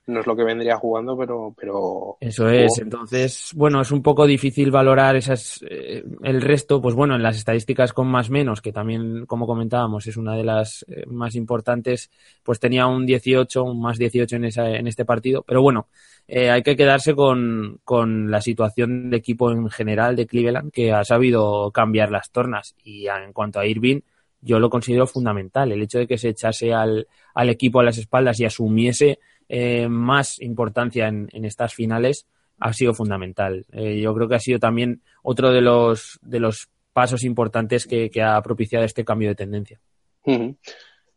es 0.08 0.28
lo 0.28 0.36
que 0.36 0.44
vendría 0.44 0.78
jugando, 0.78 1.18
pero... 1.18 1.54
pero 1.58 2.18
Eso 2.20 2.48
es, 2.48 2.78
entonces, 2.80 3.52
bueno, 3.56 3.82
es 3.82 3.92
un 3.92 4.04
poco 4.04 4.28
difícil 4.28 4.70
valorar 4.70 5.16
esas, 5.16 5.64
eh, 5.68 6.04
el 6.22 6.42
resto, 6.42 6.82
pues 6.82 6.94
bueno, 6.94 7.16
en 7.16 7.24
las 7.24 7.38
estadísticas 7.38 7.92
con 7.92 8.08
más 8.08 8.30
menos, 8.30 8.62
que 8.62 8.72
también, 8.72 9.26
como 9.26 9.48
comentábamos, 9.48 10.06
es 10.06 10.18
una 10.18 10.36
de 10.36 10.44
las 10.44 10.86
eh, 10.88 11.06
más 11.08 11.36
importantes, 11.36 12.12
pues 12.44 12.60
tenía 12.60 12.86
un 12.86 13.06
18, 13.06 13.64
un 13.64 13.82
más 13.82 13.98
18 13.98 14.36
en, 14.36 14.46
esa, 14.46 14.70
en 14.70 14.88
este 14.88 15.06
partido, 15.06 15.42
pero 15.42 15.64
bueno, 15.64 15.88
eh, 16.28 16.52
hay 16.52 16.62
que 16.62 16.76
quedarse 16.76 17.16
con, 17.16 17.80
con 17.84 18.30
la 18.30 18.42
situación 18.42 19.10
de 19.10 19.18
equipo 19.18 19.52
en 19.52 19.70
general 19.70 20.16
de 20.16 20.28
Cleveland, 20.28 20.72
que 20.72 20.92
ha 20.92 21.04
sabido 21.04 21.72
cambiar 21.72 22.12
las 22.12 22.30
tornas, 22.30 22.76
y 22.84 23.08
en 23.08 23.34
cuanto 23.34 23.60
a 23.60 23.66
Irving, 23.66 24.02
yo 24.42 24.60
lo 24.60 24.70
considero 24.70 25.08
fundamental, 25.08 25.72
el 25.72 25.82
hecho 25.82 25.98
de 25.98 26.06
que 26.06 26.20
se 26.20 26.30
echase 26.30 26.72
al, 26.72 27.08
al 27.34 27.50
equipo 27.50 27.80
a 27.80 27.84
las 27.84 27.98
espaldas 27.98 28.40
y 28.40 28.46
asumiese 28.46 29.18
eh, 29.50 29.88
más 29.88 30.42
importancia 30.42 31.08
en, 31.08 31.30
estas 31.46 31.74
finales 31.74 32.26
ha 32.60 32.74
sido 32.74 32.94
fundamental. 32.94 33.66
Eh, 33.72 34.00
yo 34.00 34.14
creo 34.14 34.28
que 34.28 34.36
ha 34.36 34.40
sido 34.40 34.60
también 34.60 35.02
otro 35.24 35.52
de 35.52 35.62
los, 35.62 36.20
de 36.22 36.40
los 36.40 36.70
pasos 36.94 37.24
importantes 37.24 37.86
que, 37.86 38.10
ha 38.22 38.42
propiciado 38.42 38.86
este 38.86 39.04
cambio 39.04 39.30
de 39.30 39.36
tendencia. 39.36 39.80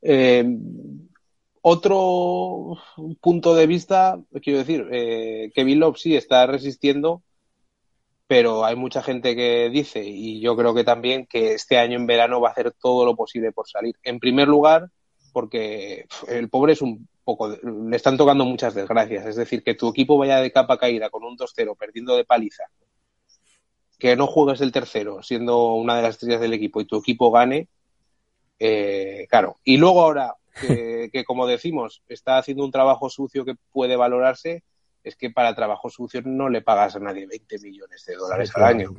Eh, 0.02 0.44
otro 1.62 2.78
punto 3.20 3.54
de 3.54 3.66
vista, 3.66 4.18
quiero 4.42 4.58
decir, 4.60 4.86
Kevin 5.54 5.80
Love 5.80 5.98
sí 5.98 6.16
está 6.16 6.46
resistiendo, 6.46 7.22
pero 8.28 8.64
hay 8.64 8.76
mucha 8.76 9.02
gente 9.02 9.34
que 9.34 9.70
dice, 9.70 10.04
y 10.04 10.40
yo 10.40 10.54
creo 10.54 10.74
que 10.74 10.84
también, 10.84 11.26
que 11.26 11.54
este 11.54 11.78
año 11.78 11.96
en 11.96 12.06
verano 12.06 12.40
va 12.40 12.50
a 12.50 12.52
hacer 12.52 12.72
todo 12.72 13.06
lo 13.06 13.16
posible 13.16 13.52
por 13.52 13.66
salir. 13.66 13.96
En 14.02 14.18
primer 14.18 14.48
lugar, 14.48 14.90
porque 15.32 16.06
el 16.28 16.48
pobre 16.50 16.74
es 16.74 16.82
un 16.82 17.08
le 17.62 17.96
están 17.96 18.16
tocando 18.16 18.44
muchas 18.44 18.74
desgracias. 18.74 19.26
Es 19.26 19.36
decir, 19.36 19.62
que 19.62 19.74
tu 19.74 19.88
equipo 19.90 20.16
vaya 20.16 20.40
de 20.40 20.52
capa 20.52 20.78
caída 20.78 21.10
con 21.10 21.24
un 21.24 21.36
2-0, 21.36 21.76
perdiendo 21.76 22.16
de 22.16 22.24
paliza, 22.24 22.64
que 23.98 24.16
no 24.16 24.26
juegues 24.26 24.60
el 24.60 24.72
tercero, 24.72 25.22
siendo 25.22 25.74
una 25.74 25.96
de 25.96 26.02
las 26.02 26.14
estrellas 26.14 26.40
del 26.40 26.54
equipo, 26.54 26.80
y 26.80 26.86
tu 26.86 26.96
equipo 26.96 27.30
gane, 27.30 27.68
eh, 28.58 29.26
claro. 29.28 29.58
Y 29.64 29.76
luego 29.76 30.02
ahora, 30.02 30.34
que, 31.12 31.24
como 31.26 31.46
decimos, 31.46 32.02
está 32.08 32.38
haciendo 32.38 32.64
un 32.64 32.70
trabajo 32.70 33.10
sucio 33.10 33.44
que 33.44 33.56
puede 33.72 33.96
valorarse, 33.96 34.62
es 35.04 35.16
que 35.16 35.30
para 35.30 35.54
trabajo 35.54 35.90
sucio 35.90 36.22
no 36.24 36.48
le 36.48 36.62
pagas 36.62 36.96
a 36.96 37.00
nadie 37.00 37.26
20 37.26 37.58
millones 37.60 38.04
de 38.04 38.14
dólares 38.14 38.50
al 38.54 38.64
año. 38.64 38.94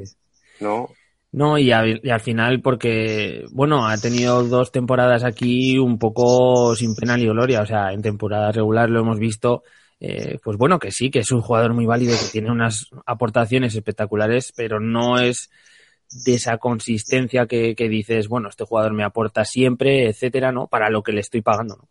¿No? 0.60 0.90
No, 1.32 1.60
y, 1.60 1.72
al 1.72 2.20
final 2.22 2.62
porque, 2.62 3.46
bueno, 3.52 3.88
ha 3.88 3.98
tenido 3.98 4.44
dos 4.44 4.72
temporadas 4.72 5.24
aquí 5.24 5.78
un 5.78 6.00
poco 6.00 6.76
sin 6.76 6.96
pena 6.96 7.18
ni 7.18 7.26
gloria. 7.28 7.62
O 7.62 7.66
sea, 7.66 7.94
en 7.94 8.02
temporada 8.02 8.52
regular 8.52 8.90
lo 8.90 9.02
hemos 9.02 9.20
visto, 9.20 9.64
eh, 10.00 10.40
pues 10.44 10.58
bueno, 10.58 10.80
que 10.80 10.92
sí, 10.92 11.12
que 11.12 11.20
es 11.20 11.32
un 11.32 11.42
jugador 11.42 11.74
muy 11.74 11.86
válido, 11.86 12.18
que 12.18 12.32
tiene 12.32 12.52
unas 12.52 12.88
aportaciones 13.06 13.76
espectaculares, 13.76 14.52
pero 14.56 14.80
no 14.80 15.20
es 15.20 15.52
de 16.26 16.36
esa 16.36 16.58
consistencia 16.58 17.46
que, 17.46 17.76
que 17.76 17.88
dices, 17.90 18.28
bueno, 18.28 18.50
este 18.50 18.66
jugador 18.66 18.94
me 18.94 19.04
aporta 19.04 19.46
siempre, 19.46 20.08
etcétera, 20.10 20.52
¿no? 20.52 20.68
Para 20.68 20.90
lo 20.90 21.04
que 21.04 21.12
le 21.12 21.22
estoy 21.22 21.42
pagando, 21.42 21.76
¿no? 21.78 21.90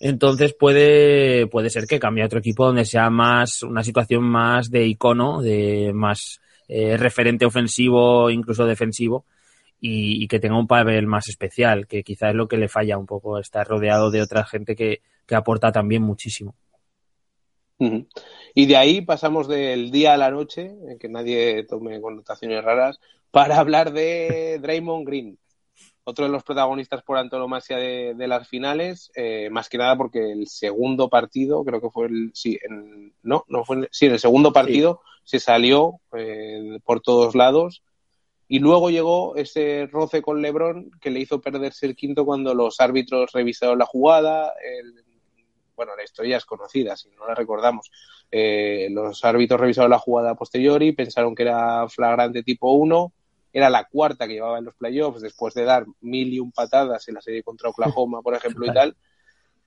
Entonces 0.00 0.54
puede, 0.58 1.46
puede 1.46 1.68
ser 1.68 1.86
que 1.86 2.00
cambie 2.00 2.22
a 2.22 2.26
otro 2.26 2.38
equipo 2.38 2.64
donde 2.64 2.86
sea 2.86 3.10
más, 3.10 3.62
una 3.62 3.84
situación 3.84 4.24
más 4.24 4.70
de 4.70 4.86
icono, 4.86 5.42
de 5.42 5.92
más, 5.94 6.40
eh, 6.72 6.96
referente 6.96 7.44
ofensivo, 7.44 8.30
incluso 8.30 8.64
defensivo, 8.64 9.24
y, 9.80 10.28
que 10.28 10.38
tenga 10.38 10.56
un 10.56 10.68
papel 10.68 11.04
más 11.08 11.26
especial, 11.28 11.88
que 11.88 12.04
quizás 12.04 12.30
es 12.30 12.36
lo 12.36 12.46
que 12.46 12.58
le 12.58 12.68
falla 12.68 12.96
un 12.96 13.06
poco, 13.06 13.40
estar 13.40 13.66
rodeado 13.66 14.12
de 14.12 14.22
otra 14.22 14.44
gente 14.44 14.76
que, 14.76 15.00
aporta 15.32 15.72
también 15.72 16.02
muchísimo. 16.02 16.54
Y 18.54 18.66
de 18.66 18.76
ahí 18.76 19.00
pasamos 19.00 19.48
del 19.48 19.90
día 19.90 20.14
a 20.14 20.16
la 20.16 20.30
noche, 20.30 20.72
en 20.88 20.98
que 20.98 21.08
nadie 21.08 21.64
tome 21.64 22.00
connotaciones 22.00 22.62
raras, 22.62 23.00
para 23.32 23.58
hablar 23.58 23.92
de 23.92 24.58
Draymond 24.62 25.06
Green, 25.06 25.38
otro 26.04 26.24
de 26.24 26.30
los 26.30 26.44
protagonistas 26.44 27.02
por 27.02 27.16
antonomasia 27.16 27.78
de, 27.78 28.28
las 28.28 28.46
finales, 28.46 29.10
eh, 29.16 29.50
más 29.50 29.68
que 29.68 29.78
nada 29.78 29.96
porque 29.96 30.30
el 30.30 30.46
segundo 30.46 31.08
partido, 31.08 31.64
creo 31.64 31.80
que 31.80 31.90
fue 31.90 32.06
el, 32.06 32.30
sí, 32.32 32.58
en, 32.62 33.12
no, 33.24 33.44
no 33.48 33.64
fue, 33.64 33.88
sí, 33.90 34.06
en 34.06 34.12
el 34.12 34.20
segundo 34.20 34.52
partido 34.52 35.00
se 35.30 35.38
salió 35.38 36.00
eh, 36.16 36.80
por 36.84 37.00
todos 37.00 37.36
lados 37.36 37.84
y 38.48 38.58
luego 38.58 38.90
llegó 38.90 39.36
ese 39.36 39.86
roce 39.86 40.22
con 40.22 40.42
Lebron 40.42 40.90
que 41.00 41.10
le 41.10 41.20
hizo 41.20 41.40
perderse 41.40 41.86
el 41.86 41.94
quinto 41.94 42.24
cuando 42.24 42.52
los 42.52 42.80
árbitros 42.80 43.30
revisaron 43.30 43.78
la 43.78 43.86
jugada. 43.86 44.52
bueno, 45.76 45.92
la 45.96 46.02
historia 46.02 46.36
es 46.36 46.44
conocida, 46.44 46.96
si 46.96 47.10
no 47.10 47.28
la 47.28 47.36
recordamos. 47.36 47.92
Eh, 48.28 48.88
los 48.90 49.24
árbitros 49.24 49.60
revisaron 49.60 49.92
la 49.92 50.00
jugada 50.00 50.34
posterior 50.34 50.82
y 50.82 50.90
pensaron 50.90 51.36
que 51.36 51.44
era 51.44 51.88
flagrante 51.88 52.42
tipo 52.42 52.72
1. 52.72 53.12
Era 53.52 53.70
la 53.70 53.84
cuarta 53.84 54.26
que 54.26 54.34
llevaba 54.34 54.58
en 54.58 54.64
los 54.64 54.74
playoffs 54.74 55.20
después 55.20 55.54
de 55.54 55.62
dar 55.62 55.86
mil 56.00 56.32
y 56.32 56.40
un 56.40 56.50
patadas 56.50 57.06
en 57.06 57.14
la 57.14 57.20
serie 57.20 57.44
contra 57.44 57.68
Oklahoma, 57.68 58.20
por 58.20 58.34
ejemplo, 58.34 58.66
y 58.66 58.74
tal. 58.74 58.96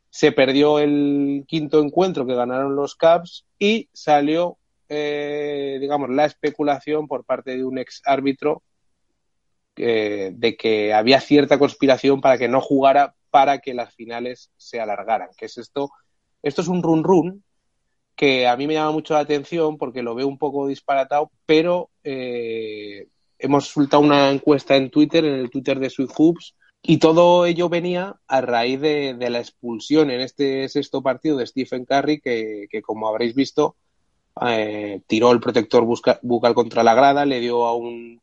Se 0.10 0.34
perdió 0.34 0.80
el 0.80 1.46
quinto 1.48 1.80
encuentro 1.80 2.26
que 2.26 2.36
ganaron 2.36 2.76
los 2.76 2.96
Cavs 2.96 3.46
y 3.58 3.88
salió 3.94 4.58
eh, 4.90 5.78
digamos, 5.80 6.10
la 6.10 6.26
especulación 6.26 7.08
por 7.08 7.26
parte 7.26 7.56
de 7.56 7.64
un 7.64 7.78
ex 7.78 8.02
árbitro 8.06 8.64
eh, 9.76 10.32
de 10.36 10.56
que 10.56 10.94
había 10.94 11.20
cierta 11.20 11.58
conspiración 11.58 12.22
para 12.22 12.38
que 12.38 12.48
no 12.48 12.62
jugara 12.62 13.16
para 13.32 13.58
que 13.58 13.74
las 13.74 13.92
finales 13.96 14.52
se 14.56 14.80
alargaran. 14.80 15.30
¿Qué 15.36 15.46
es 15.46 15.58
esto? 15.58 15.90
Esto 16.44 16.62
es 16.62 16.68
un 16.68 16.84
run 16.84 17.04
run 17.04 17.44
que 18.16 18.46
a 18.48 18.56
mí 18.56 18.68
me 18.68 18.76
llama 18.76 18.92
mucho 18.92 19.16
la 19.16 19.22
atención 19.22 19.80
porque 19.80 20.04
lo 20.04 20.14
veo 20.14 20.28
un 20.28 20.38
poco 20.38 20.68
disparatado, 20.68 21.32
pero 21.48 21.90
eh, 22.04 23.08
hemos 23.40 23.70
soltado 23.70 24.04
una 24.04 24.30
encuesta 24.30 24.76
en 24.76 24.92
Twitter, 24.92 25.26
en 25.26 25.34
el 25.34 25.50
Twitter 25.50 25.80
de 25.80 25.90
Sweet 25.90 26.12
Hoops, 26.16 26.56
y 26.84 26.98
todo 26.98 27.48
ello 27.48 27.70
venía 27.70 28.20
a 28.28 28.42
raíz 28.42 28.80
de, 28.80 29.16
la 29.18 29.40
expulsión 29.40 30.12
en 30.12 30.20
este 30.20 30.70
sexto 30.70 31.02
partido 31.02 31.38
de 31.38 31.48
Stephen 31.48 31.86
Curry, 31.86 32.20
que 32.22 32.82
como 32.84 33.08
habréis 33.08 33.34
visto, 33.34 33.78
eh, 34.42 35.02
tiró 35.08 35.32
el 35.32 35.40
protector 35.40 35.86
bucal 36.22 36.54
contra 36.54 36.84
la 36.84 36.96
grada, 36.96 37.26
le 37.26 37.40
dio 37.40 37.66
a 37.66 37.76
un, 37.76 38.20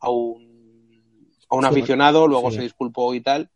a 0.00 0.10
un, 0.10 1.24
a 1.48 1.56
un 1.56 1.64
aficionado, 1.64 2.28
luego 2.28 2.50
se 2.50 2.62
disculpó 2.62 3.14
y 3.14 3.20
tal, 3.20 3.50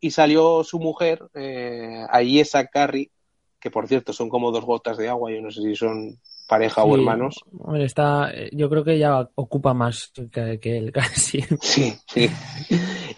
y 0.00 0.12
salió 0.12 0.64
su 0.64 0.78
mujer, 0.78 1.22
eh, 1.34 2.06
esa 2.12 2.66
Carry, 2.66 3.10
que 3.58 3.70
por 3.70 3.88
cierto 3.88 4.12
son 4.12 4.28
como 4.28 4.52
dos 4.52 4.64
gotas 4.64 4.96
de 4.96 5.08
agua, 5.08 5.30
yo 5.30 5.42
no 5.42 5.50
sé 5.50 5.60
si 5.60 5.76
son 5.76 6.18
pareja 6.48 6.82
o 6.82 6.96
hermanos. 6.96 7.44
está, 7.76 8.32
yo 8.50 8.68
creo 8.68 8.82
que 8.82 8.94
ella 8.94 9.28
ocupa 9.36 9.72
más 9.72 10.12
que, 10.32 10.58
él 10.62 10.92
casi. 10.92 11.42
Sí, 11.60 11.94
sí. 12.06 12.28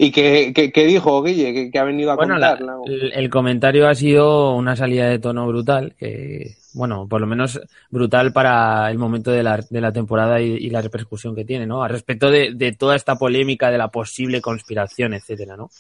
¿Y 0.05 0.11
qué, 0.11 0.87
dijo 0.87 1.23
Guille? 1.23 1.71
que 1.71 1.79
ha 1.79 1.85
venido 1.85 2.11
a 2.11 2.17
bueno, 2.17 2.35
contar? 2.35 2.59
el, 2.89 3.31
comentario 3.31 3.87
ha 3.87 3.95
sido 3.95 4.53
una 4.57 4.75
salida 4.75 5.09
de 5.09 5.21
tono 5.21 5.47
brutal, 5.47 5.95
que, 5.97 6.57
bueno, 6.75 7.07
por 7.09 7.21
lo 7.21 7.29
menos 7.29 7.61
brutal 7.89 8.33
para 8.33 8.91
el 8.91 8.99
momento 8.99 9.31
de 9.31 9.45
la, 9.45 9.61
de 9.71 9.81
la 9.81 9.93
temporada 9.93 10.41
y, 10.41 10.69
la 10.71 10.81
repercusión 10.81 11.37
que 11.37 11.45
tiene, 11.45 11.67
¿no? 11.67 11.85
Al 11.85 11.91
respecto 11.91 12.33
de, 12.33 12.53
de, 12.53 12.73
toda 12.73 12.97
esta 12.97 13.15
polémica 13.15 13.71
de 13.71 13.79
la 13.79 13.93
posible 13.93 14.41
conspiración, 14.41 15.15
etcétera, 15.15 15.57
¿no? 15.57 15.71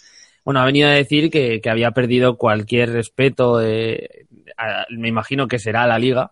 Bueno, 0.44 0.60
ha 0.60 0.66
venido 0.66 0.88
a 0.88 0.92
decir 0.92 1.28
que, 1.28 1.60
que 1.60 1.70
había 1.70 1.90
perdido 1.90 2.36
cualquier 2.36 2.92
respeto, 2.92 3.58
me 3.58 5.08
imagino 5.08 5.48
que 5.48 5.58
será 5.58 5.84
la 5.88 5.98
liga, 5.98 6.30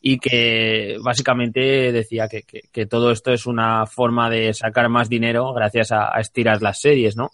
y 0.00 0.18
que 0.18 0.96
básicamente 1.02 1.92
decía 1.92 2.28
que, 2.28 2.42
que, 2.42 2.86
todo 2.86 3.10
esto 3.10 3.32
es 3.32 3.46
una 3.46 3.86
forma 3.86 4.30
de 4.30 4.54
sacar 4.54 4.88
más 4.88 5.08
dinero 5.08 5.52
gracias 5.52 5.92
a, 5.92 6.16
a 6.16 6.20
estirar 6.20 6.62
las 6.62 6.80
series, 6.80 7.16
¿no? 7.16 7.30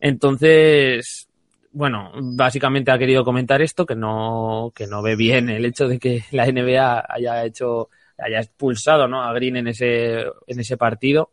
Entonces, 0.00 1.28
bueno, 1.74 2.12
básicamente 2.14 2.92
ha 2.92 2.98
querido 2.98 3.24
comentar 3.24 3.60
esto, 3.60 3.84
que 3.84 3.96
no, 3.96 4.72
que 4.74 4.86
no 4.86 5.02
ve 5.02 5.16
bien 5.16 5.50
el 5.50 5.64
hecho 5.64 5.88
de 5.88 5.98
que 5.98 6.22
la 6.30 6.46
NBA 6.46 7.04
haya 7.08 7.44
hecho, 7.44 7.90
haya 8.16 8.38
expulsado 8.40 9.08
¿no? 9.08 9.22
a 9.22 9.32
Green 9.32 9.56
en 9.56 9.68
ese, 9.68 10.20
en 10.46 10.60
ese 10.60 10.76
partido. 10.76 11.30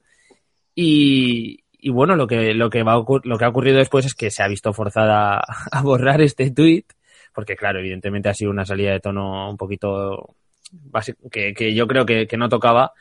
Y, 0.74 1.64
bueno, 1.92 2.16
lo 2.16 2.28
que, 2.28 2.54
lo 2.54 2.70
que 2.70 2.84
va 2.84 3.04
lo 3.24 3.38
que 3.38 3.46
ha 3.46 3.50
ocurrido 3.50 3.78
después 3.78 4.06
es 4.06 4.16
que 4.16 4.32
se 4.32 4.42
ha 4.42 4.48
visto 4.48 4.74
forzada 4.74 5.40
a, 5.72 5.82
borrar 5.84 6.22
este 6.22 6.50
tweet, 6.50 6.86
porque 7.34 7.56
claro, 7.56 7.80
evidentemente 7.80 8.30
ha 8.30 8.34
sido 8.34 8.52
una 8.52 8.66
salida 8.66 8.92
de 8.92 9.00
tono 9.00 9.50
un 9.50 9.58
poquito 9.58 10.36
que, 11.32 11.54
que 11.54 11.74
yo 11.74 11.88
creo 11.88 12.06
que, 12.06 12.28
que 12.28 12.38
no 12.38 12.50
tocaba. 12.50 12.94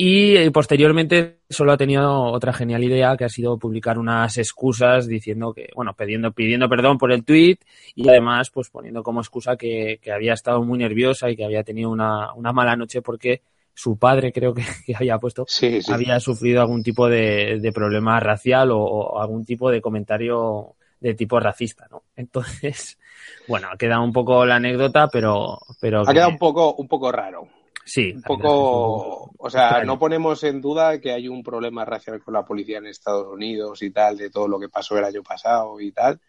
Y 0.00 0.36
eh, 0.36 0.52
posteriormente 0.52 1.40
solo 1.50 1.72
ha 1.72 1.76
tenido 1.76 2.22
otra 2.26 2.52
genial 2.52 2.84
idea 2.84 3.16
que 3.16 3.24
ha 3.24 3.28
sido 3.28 3.58
publicar 3.58 3.98
unas 3.98 4.38
excusas 4.38 5.08
diciendo 5.08 5.52
que, 5.52 5.70
bueno, 5.74 5.92
pidiendo, 5.94 6.30
pidiendo 6.30 6.68
perdón 6.68 6.98
por 6.98 7.10
el 7.10 7.24
tweet 7.24 7.56
y 7.96 8.08
además 8.08 8.48
pues 8.50 8.70
poniendo 8.70 9.02
como 9.02 9.20
excusa 9.20 9.56
que, 9.56 9.98
había 10.14 10.34
estado 10.34 10.62
muy 10.62 10.78
nerviosa 10.78 11.28
y 11.28 11.34
que 11.34 11.44
había 11.44 11.64
tenido 11.64 11.90
una, 11.90 12.32
una 12.34 12.52
mala 12.52 12.76
noche 12.76 13.02
porque 13.02 13.42
su 13.74 13.98
padre 13.98 14.30
creo 14.32 14.54
que, 14.54 14.62
había 14.94 15.18
puesto 15.18 15.46
había 15.92 16.20
sufrido 16.20 16.60
algún 16.60 16.84
tipo 16.84 17.08
de, 17.08 17.58
de 17.60 17.72
problema 17.72 18.20
racial 18.20 18.70
o, 18.70 19.20
algún 19.20 19.44
tipo 19.44 19.68
de 19.68 19.80
comentario 19.80 20.76
de 21.00 21.14
tipo 21.14 21.38
racista, 21.40 21.86
¿no? 21.90 22.04
Entonces, 22.16 22.98
bueno, 23.48 23.68
ha 23.72 23.76
quedado 23.76 24.02
un 24.02 24.12
poco 24.12 24.44
la 24.44 24.56
anécdota, 24.56 25.08
pero... 25.08 25.58
pero 25.80 26.02
ha 26.02 26.12
quedado 26.12 26.30
un 26.30 26.38
poco, 26.38 26.74
un 26.74 26.88
poco 26.88 27.12
raro. 27.12 27.48
Sí. 27.84 28.12
Un 28.14 28.22
poco, 28.22 29.32
o 29.38 29.50
sea, 29.50 29.82
no 29.82 29.98
ponemos 29.98 30.44
en 30.44 30.60
duda 30.60 31.00
que 31.00 31.10
hay 31.10 31.26
un 31.26 31.42
problema 31.42 31.86
racial 31.86 32.22
con 32.22 32.34
la 32.34 32.44
policía 32.44 32.78
en 32.78 32.86
Estados 32.86 33.26
Unidos 33.32 33.82
y 33.82 33.90
tal, 33.90 34.18
de 34.18 34.28
todo 34.28 34.46
lo 34.46 34.60
que 34.60 34.68
pasó 34.68 34.98
el 34.98 35.04
año 35.04 35.22
pasado 35.22 35.80
y 35.80 35.90
tal, 35.92 36.20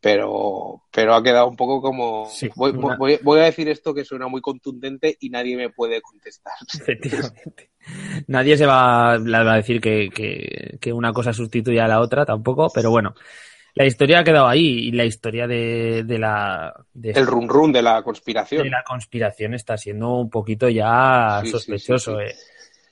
pero, 0.00 0.82
pero 0.90 1.14
ha 1.14 1.22
quedado 1.22 1.48
un 1.48 1.56
poco 1.56 1.80
como... 1.80 2.28
voy, 2.56 3.40
a 3.40 3.44
decir 3.44 3.68
esto 3.68 3.94
que 3.94 4.04
suena 4.04 4.28
muy 4.28 4.42
contundente 4.42 5.16
y 5.20 5.30
nadie 5.30 5.56
me 5.56 5.70
puede 5.70 6.02
contestar. 6.02 6.52
Efectivamente. 6.74 7.70
nadie 8.26 8.56
se 8.56 8.66
va, 8.66 9.12
a 9.12 9.56
decir 9.56 9.80
que, 9.80 10.08
que, 10.80 10.92
una 10.92 11.12
cosa 11.12 11.32
sustituya 11.32 11.84
a 11.84 11.88
la 11.88 12.00
otra 12.00 12.26
tampoco, 12.26 12.68
pero 12.74 12.90
bueno, 12.90 13.14
la 13.74 13.86
historia 13.86 14.20
ha 14.20 14.24
quedado 14.24 14.48
ahí 14.48 14.88
y 14.88 14.92
la 14.92 15.04
historia 15.04 15.46
de, 15.46 16.04
de 16.04 16.18
la... 16.18 16.74
el 17.02 17.26
run 17.26 17.48
run 17.48 17.72
de 17.72 17.82
la 17.82 18.02
conspiración. 18.02 18.64
De 18.64 18.70
la 18.70 18.82
conspiración 18.82 19.54
está 19.54 19.76
siendo 19.76 20.16
un 20.16 20.30
poquito 20.30 20.68
ya 20.68 21.42
sospechoso. 21.44 22.20
eh. 22.20 22.34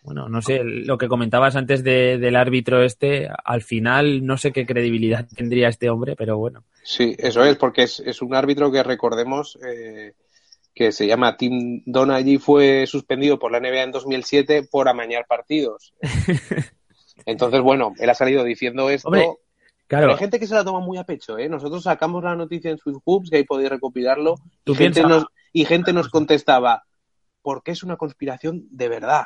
Bueno, 0.03 0.29
no 0.29 0.41
sé, 0.41 0.61
lo 0.63 0.97
que 0.97 1.09
comentabas 1.09 1.57
antes 1.57 1.85
del 1.85 2.37
árbitro 2.37 2.83
este, 2.83 3.29
al 3.45 3.63
final 3.63 4.25
no 4.25 4.39
sé 4.39 4.53
qué 4.53 4.65
credibilidad 4.65 5.27
tendría 5.37 5.69
este 5.69 5.91
hombre, 5.91 6.17
pero 6.17 6.39
bueno. 6.39 6.65
Sí, 6.83 7.15
eso 7.19 7.45
es, 7.45 7.57
porque 7.57 7.83
es, 7.83 8.01
es 8.01 8.23
un 8.23 8.35
árbitro 8.35 8.73
que 8.73 8.83
recordemos 8.83 9.59
eh, 9.67 10.15
que 10.75 10.93
se 10.93 11.07
llama 11.07 11.37
Tim 11.37 11.83
Donaghy, 11.85 12.39
fue 12.39 12.87
suspendido 12.87 13.39
por 13.39 13.53
la 13.53 13.61
NBA 13.61 13.83
en 13.83 13.93
2007 13.93 14.69
por 14.71 14.89
amañar 14.89 15.27
partidos. 15.29 15.93
Entonces, 17.27 17.61
bueno, 17.61 17.93
él 17.99 18.09
ha 18.09 18.15
salido 18.15 18.45
diciendo 18.45 18.89
esto. 18.89 19.11
Claro. 19.89 20.11
hay 20.11 20.19
gente 20.19 20.39
que 20.39 20.47
se 20.47 20.55
la 20.55 20.65
toma 20.65 20.81
muy 20.81 20.99
a 20.99 21.05
pecho, 21.05 21.39
¿eh? 21.39 21.49
Nosotros 21.49 21.83
sacamos 21.83 22.23
la 22.23 22.37
noticia 22.37 22.71
en 22.71 22.77
Sweet 22.77 22.99
Hoops, 23.05 23.31
que 23.31 23.39
ahí 23.39 23.45
podéis 23.45 23.71
recopilarlo, 23.71 24.35
y 24.67 24.75
gente, 24.75 25.03
nos, 25.03 25.25
y 25.53 25.65
gente 25.65 25.95
nos 25.95 26.11
contestaba, 26.11 26.85
porque 27.41 27.71
es 27.73 27.83
una 27.83 27.97
conspiración 27.97 28.67
de 28.71 28.89
verdad. 28.89 29.25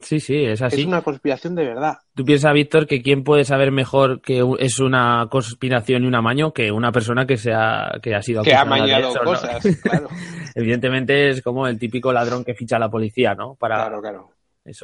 Sí, 0.00 0.20
sí, 0.20 0.44
es 0.44 0.62
así. 0.62 0.80
Es 0.80 0.86
una 0.86 1.02
conspiración 1.02 1.54
de 1.54 1.66
verdad. 1.66 1.98
Tú 2.14 2.24
piensas, 2.24 2.52
Víctor, 2.54 2.86
que 2.86 3.02
quién 3.02 3.24
puede 3.24 3.44
saber 3.44 3.72
mejor 3.72 4.20
que 4.22 4.42
es 4.60 4.78
una 4.78 5.26
conspiración 5.30 6.04
y 6.04 6.06
un 6.06 6.14
amaño 6.14 6.52
que 6.52 6.70
una 6.70 6.92
persona 6.92 7.26
que, 7.26 7.36
se 7.36 7.52
ha, 7.52 7.98
que 8.00 8.14
ha 8.14 8.22
sido 8.22 8.42
Que 8.42 8.54
ha 8.54 8.62
amañado 8.62 9.12
cosas, 9.22 9.62
claro. 9.82 10.08
Evidentemente 10.54 11.28
es 11.28 11.42
como 11.42 11.66
el 11.66 11.78
típico 11.78 12.12
ladrón 12.12 12.44
que 12.44 12.54
ficha 12.54 12.76
a 12.76 12.80
la 12.80 12.88
policía, 12.88 13.34
¿no? 13.34 13.56
Para... 13.56 13.76
Claro, 13.76 14.00
claro. 14.00 14.30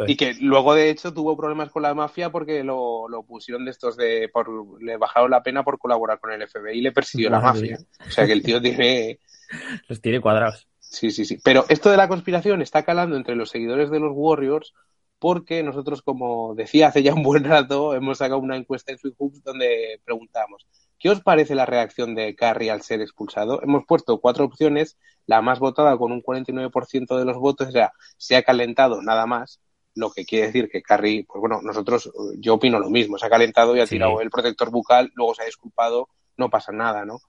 Y 0.07 0.17
que 0.17 0.35
luego, 0.41 0.75
de 0.75 0.91
hecho, 0.91 1.13
tuvo 1.13 1.37
problemas 1.37 1.71
con 1.71 1.83
la 1.83 1.95
mafia 1.95 2.31
porque 2.31 2.65
lo, 2.65 3.07
pusieron 3.27 3.65
de 3.65 3.71
estos 3.71 3.97
de. 3.97 4.31
Por, 4.33 4.83
le 4.83 4.97
bajaron 4.97 5.31
la 5.31 5.43
pena 5.43 5.63
por 5.63 5.79
colaborar 5.79 6.21
con 6.21 6.33
el 6.33 6.47
FBI 6.49 6.79
y 6.79 6.81
le 6.81 6.93
persiguió 6.93 7.31
la 7.31 7.41
mafia. 7.41 7.79
O 8.07 8.11
sea 8.11 8.27
que 8.27 8.33
el 8.33 8.43
tío 8.43 8.61
tiene. 8.61 9.19
Los 9.89 10.01
tiene 10.01 10.21
cuadrados. 10.21 10.67
Sí, 10.81 11.11
sí, 11.11 11.25
sí. 11.25 11.39
Pero 11.45 11.65
esto 11.69 11.91
de 11.91 11.97
la 11.97 12.09
conspiración 12.09 12.63
está 12.63 12.85
calando 12.85 13.17
entre 13.17 13.35
los 13.35 13.51
seguidores 13.51 13.91
de 13.91 14.01
los 14.01 14.13
Warriors 14.15 14.75
porque 15.19 15.63
nosotros, 15.63 16.03
como 16.03 16.55
decía 16.55 16.89
hace 16.89 17.03
ya 17.03 17.15
un 17.15 17.23
buen 17.23 17.45
rato, 17.45 17.95
hemos 17.95 18.19
sacado 18.19 18.41
una 18.41 18.57
encuesta 18.57 18.93
en 18.93 18.99
Sweet 18.99 19.15
Hoops 19.19 19.43
donde 19.43 20.01
preguntamos 20.05 20.67
¿qué 21.05 21.11
os 21.11 21.21
parece 21.21 21.55
la 21.55 21.67
reacción 21.67 22.15
de 22.15 22.35
Carrie 22.35 22.71
al 22.71 22.81
ser 22.81 23.03
expulsado? 23.03 23.63
Hemos 23.63 23.85
puesto 23.87 24.23
cuatro 24.23 24.47
opciones, 24.47 24.97
la 25.27 25.43
más 25.43 25.59
votada 25.59 25.99
con 25.99 26.13
un 26.13 26.23
49% 26.23 27.19
de 27.19 27.25
los 27.27 27.37
votos, 27.37 27.71
sea, 27.73 27.93
se 28.17 28.37
ha 28.37 28.43
calentado 28.43 29.03
nada 29.03 29.27
más, 29.27 29.61
lo 29.95 30.11
que 30.11 30.25
quiere 30.25 30.47
decir 30.47 30.69
que 30.69 30.83
Carrie, 30.83 31.25
pues 31.27 31.41
bueno, 31.41 31.61
nosotros, 31.63 32.11
yo 32.39 32.55
opino 32.55 32.79
lo 32.79 32.91
mismo, 32.91 33.19
se 33.19 33.27
ha 33.27 33.31
calentado 33.31 33.77
y 33.77 33.81
ha 33.81 33.87
tirado 33.87 34.21
el 34.21 34.31
protector 34.31 34.71
bucal, 34.71 35.13
luego 35.15 35.35
se 35.35 35.43
ha 35.43 35.47
disculpado, 35.47 36.09
no 36.37 36.51
pasa 36.51 36.73
nada, 36.73 37.05
¿no? 37.05 37.21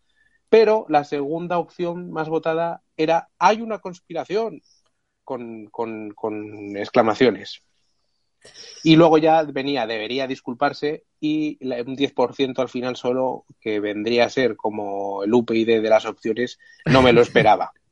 Pero 0.50 0.86
la 0.90 1.04
segunda 1.04 1.58
opción 1.58 2.12
más 2.12 2.30
votada 2.30 2.82
era 2.98 3.30
hay 3.40 3.62
una 3.62 3.80
conspiración 3.80 4.62
con, 5.24 5.68
con, 5.68 6.12
con 6.12 6.78
exclamaciones. 6.78 7.62
Y 8.84 8.96
luego 8.96 9.18
ya 9.18 9.42
venía, 9.44 9.88
debería 9.88 10.28
disculparse 10.28 11.04
y 11.20 11.58
un 11.62 11.98
10% 11.98 12.60
al 12.60 12.70
final 12.70 12.96
solo, 12.96 13.46
que 13.60 13.80
vendría 13.80 14.26
a 14.26 14.30
ser 14.30 14.56
como 14.56 15.24
el 15.24 15.34
UPyD 15.34 15.82
de 15.82 15.90
las 15.90 16.06
opciones, 16.06 16.60
no 16.86 17.02
me 17.02 17.14
lo 17.14 17.22
esperaba. 17.22 17.72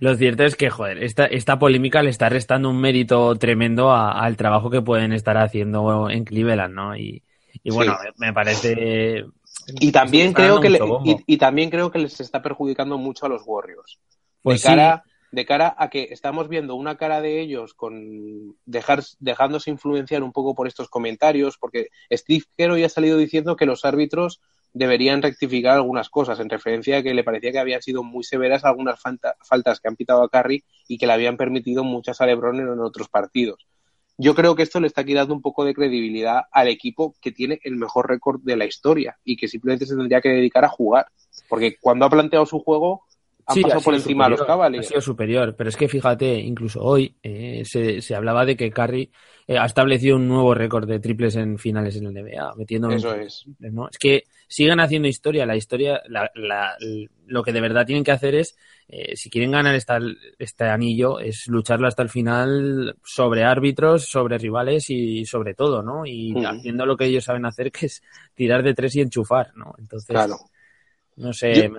Lo 0.00 0.16
cierto 0.16 0.44
es 0.44 0.56
que, 0.56 0.70
joder, 0.70 1.02
esta, 1.02 1.26
esta 1.26 1.58
polémica 1.58 2.02
le 2.02 2.10
está 2.10 2.28
restando 2.28 2.70
un 2.70 2.80
mérito 2.80 3.36
tremendo 3.36 3.92
al 3.92 4.36
trabajo 4.36 4.70
que 4.70 4.82
pueden 4.82 5.12
estar 5.12 5.36
haciendo 5.36 6.10
en 6.10 6.24
Cleveland, 6.24 6.74
¿no? 6.74 6.96
Y, 6.96 7.22
bueno, 7.64 7.96
me 8.16 8.32
parece. 8.32 9.24
Y 9.80 9.92
también, 9.92 10.32
creo 10.32 10.60
que 10.60 10.78
y, 11.26 11.36
también 11.38 11.70
creo 11.70 11.90
que 11.90 11.98
les 11.98 12.20
está 12.20 12.42
perjudicando 12.42 12.98
mucho 12.98 13.26
a 13.26 13.28
los 13.28 13.42
Warriors. 13.44 13.98
Pues 14.42 14.62
de 14.62 14.68
cara, 14.68 15.04
de 15.32 15.46
cara 15.46 15.74
a 15.76 15.90
que 15.90 16.08
estamos 16.10 16.48
viendo 16.48 16.74
una 16.74 16.96
cara 16.96 17.20
de 17.20 17.40
ellos 17.40 17.74
con 17.74 18.56
dejar, 18.64 19.02
dejándose 19.18 19.70
influenciar 19.70 20.22
un 20.22 20.32
poco 20.32 20.54
por 20.54 20.68
estos 20.68 20.88
comentarios, 20.88 21.56
porque 21.58 21.88
Steve 22.12 22.44
Kerr 22.56 22.76
ya 22.78 22.86
ha 22.86 22.90
salido 22.90 23.16
diciendo 23.16 23.56
que 23.56 23.66
los 23.66 23.84
árbitros 23.84 24.40
deberían 24.76 25.22
rectificar 25.22 25.74
algunas 25.74 26.10
cosas, 26.10 26.38
en 26.38 26.50
referencia 26.50 26.98
a 26.98 27.02
que 27.02 27.14
le 27.14 27.24
parecía 27.24 27.50
que 27.50 27.58
habían 27.58 27.80
sido 27.80 28.02
muy 28.02 28.22
severas 28.24 28.62
algunas 28.64 29.00
faltas 29.00 29.80
que 29.80 29.88
han 29.88 29.96
pitado 29.96 30.22
a 30.22 30.28
Carry 30.28 30.64
y 30.86 30.98
que 30.98 31.06
le 31.06 31.14
habían 31.14 31.38
permitido 31.38 31.82
muchas 31.82 32.20
a 32.20 32.26
LeBron 32.26 32.60
en 32.60 32.80
otros 32.80 33.08
partidos. 33.08 33.66
Yo 34.18 34.34
creo 34.34 34.54
que 34.54 34.62
esto 34.62 34.78
le 34.78 34.86
está 34.86 35.02
quitando 35.02 35.32
un 35.32 35.40
poco 35.40 35.64
de 35.64 35.72
credibilidad 35.72 36.42
al 36.52 36.68
equipo 36.68 37.14
que 37.22 37.32
tiene 37.32 37.58
el 37.64 37.76
mejor 37.76 38.08
récord 38.08 38.40
de 38.42 38.56
la 38.56 38.66
historia 38.66 39.16
y 39.24 39.36
que 39.36 39.48
simplemente 39.48 39.86
se 39.86 39.96
tendría 39.96 40.20
que 40.20 40.28
dedicar 40.28 40.64
a 40.64 40.68
jugar. 40.68 41.06
Porque 41.48 41.76
cuando 41.80 42.04
ha 42.04 42.10
planteado 42.10 42.44
su 42.44 42.58
juego, 42.58 43.04
han 43.46 43.62
pasado 43.62 43.80
por 43.80 43.94
encima 43.94 44.24
de 44.24 44.30
los 44.30 44.44
Cavaliers. 44.44 44.86
Ha 44.86 44.88
sido 44.88 45.00
superior, 45.00 45.54
pero 45.56 45.70
es 45.70 45.76
que 45.76 45.88
fíjate, 45.88 46.34
incluso 46.38 46.82
hoy 46.82 47.14
eh, 47.22 47.62
se, 47.64 48.02
se, 48.02 48.14
hablaba 48.14 48.44
de 48.44 48.56
que 48.56 48.70
Curry 48.70 49.10
eh, 49.46 49.58
ha 49.58 49.64
establecido 49.64 50.16
un 50.16 50.28
nuevo 50.28 50.54
récord 50.54 50.86
de 50.86 50.98
triples 50.98 51.36
en 51.36 51.58
finales 51.58 51.96
en 51.96 52.06
el 52.06 52.14
NBA, 52.14 52.54
metiendo. 52.56 52.90
Eso 52.90 53.14
es. 53.14 53.44
¿no? 53.58 53.88
Es 53.88 53.98
que 53.98 54.24
sigan 54.48 54.80
haciendo 54.80 55.08
historia. 55.08 55.46
La 55.46 55.56
historia, 55.56 56.02
la, 56.08 56.30
la, 56.34 56.76
lo 57.26 57.42
que 57.42 57.52
de 57.52 57.60
verdad 57.60 57.86
tienen 57.86 58.04
que 58.04 58.12
hacer 58.12 58.34
es, 58.34 58.56
eh, 58.88 59.16
si 59.16 59.30
quieren 59.30 59.50
ganar 59.50 59.74
esta, 59.74 59.98
este 60.38 60.64
anillo, 60.64 61.18
es 61.18 61.46
lucharlo 61.48 61.88
hasta 61.88 62.02
el 62.02 62.08
final 62.08 62.96
sobre 63.04 63.44
árbitros, 63.44 64.06
sobre 64.08 64.38
rivales 64.38 64.90
y 64.90 65.24
sobre 65.26 65.54
todo, 65.54 65.82
¿no? 65.82 66.06
Y 66.06 66.34
haciendo 66.44 66.86
lo 66.86 66.96
que 66.96 67.06
ellos 67.06 67.24
saben 67.24 67.46
hacer, 67.46 67.72
que 67.72 67.86
es 67.86 68.02
tirar 68.34 68.62
de 68.62 68.74
tres 68.74 68.94
y 68.96 69.00
enchufar, 69.00 69.52
¿no? 69.56 69.74
Entonces. 69.78 70.08
Claro. 70.08 70.36
No 71.16 71.32
sé, 71.32 71.70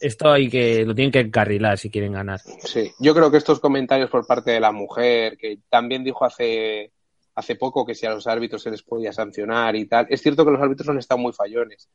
esto 0.00 0.30
hay 0.30 0.48
que 0.48 0.84
lo 0.84 0.94
tienen 0.94 1.12
que 1.12 1.20
encarrilar 1.20 1.78
si 1.78 1.90
quieren 1.90 2.12
ganar. 2.12 2.40
Sí, 2.60 2.92
yo 3.00 3.14
creo 3.14 3.30
que 3.30 3.38
estos 3.38 3.60
comentarios 3.60 4.10
por 4.10 4.26
parte 4.26 4.52
de 4.52 4.60
la 4.60 4.72
mujer, 4.72 5.36
que 5.36 5.58
también 5.68 6.04
dijo 6.04 6.24
hace, 6.24 6.92
hace 7.34 7.56
poco 7.56 7.84
que 7.84 7.94
si 7.94 8.06
a 8.06 8.10
los 8.10 8.26
árbitros 8.26 8.62
se 8.62 8.70
les 8.70 8.82
podía 8.82 9.12
sancionar 9.12 9.76
y 9.76 9.86
tal, 9.86 10.06
es 10.10 10.20
cierto 10.22 10.44
que 10.44 10.50
los 10.50 10.60
árbitros 10.60 10.88
han 10.88 10.98
estado 10.98 11.18
muy 11.18 11.32
fallones, 11.32 11.88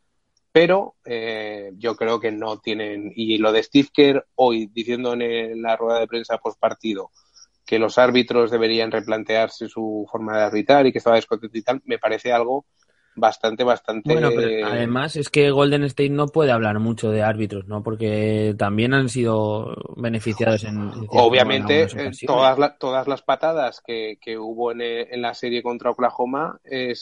pero 0.52 0.96
eh, 1.06 1.72
yo 1.78 1.96
creo 1.96 2.20
que 2.20 2.32
no 2.32 2.60
tienen, 2.60 3.12
y 3.16 3.38
lo 3.38 3.52
de 3.52 3.64
Steve 3.64 3.90
Kerr 3.94 4.26
hoy 4.36 4.68
diciendo 4.68 5.14
en 5.14 5.62
la 5.62 5.76
rueda 5.76 6.00
de 6.00 6.08
prensa 6.08 6.38
post 6.38 6.60
partido 6.60 7.12
que 7.66 7.80
los 7.80 7.98
árbitros 7.98 8.50
deberían 8.50 8.92
replantearse 8.92 9.68
su 9.68 10.08
forma 10.10 10.38
de 10.38 10.44
arbitrar 10.46 10.88
y 10.88 10.92
que 10.92 11.00
estaba 11.00 11.18
descontento 11.18 11.58
y 11.58 11.62
tal, 11.62 11.82
me 11.84 12.00
parece 12.00 12.32
algo 12.32 12.66
bastante, 13.18 13.64
bastante. 13.64 14.14
Bueno, 14.14 14.30
pero 14.34 14.68
además 14.68 15.16
es 15.16 15.30
que 15.30 15.50
Golden 15.52 15.84
State 15.84 16.10
no 16.10 16.28
puede 16.28 16.52
hablar 16.52 16.80
mucho 16.80 17.10
de 17.10 17.24
árbitros, 17.24 17.68
¿no? 17.68 17.84
Porque 17.84 18.56
también 18.58 18.94
han 18.94 19.10
sido 19.10 19.76
beneficiados 19.96 20.64
en. 20.64 20.92
Obviamente, 21.10 21.84
eh, 21.84 22.12
todas, 22.26 22.78
todas 22.80 23.08
las 23.08 23.22
patadas 23.22 23.82
que, 23.86 24.18
que 24.22 24.38
hubo 24.38 24.72
en, 24.72 24.82
eh, 24.82 25.08
en, 25.12 25.22
la 25.22 25.34
serie 25.34 25.64
contra 25.64 25.92
Oklahoma, 25.92 26.60
eh, 26.64 26.94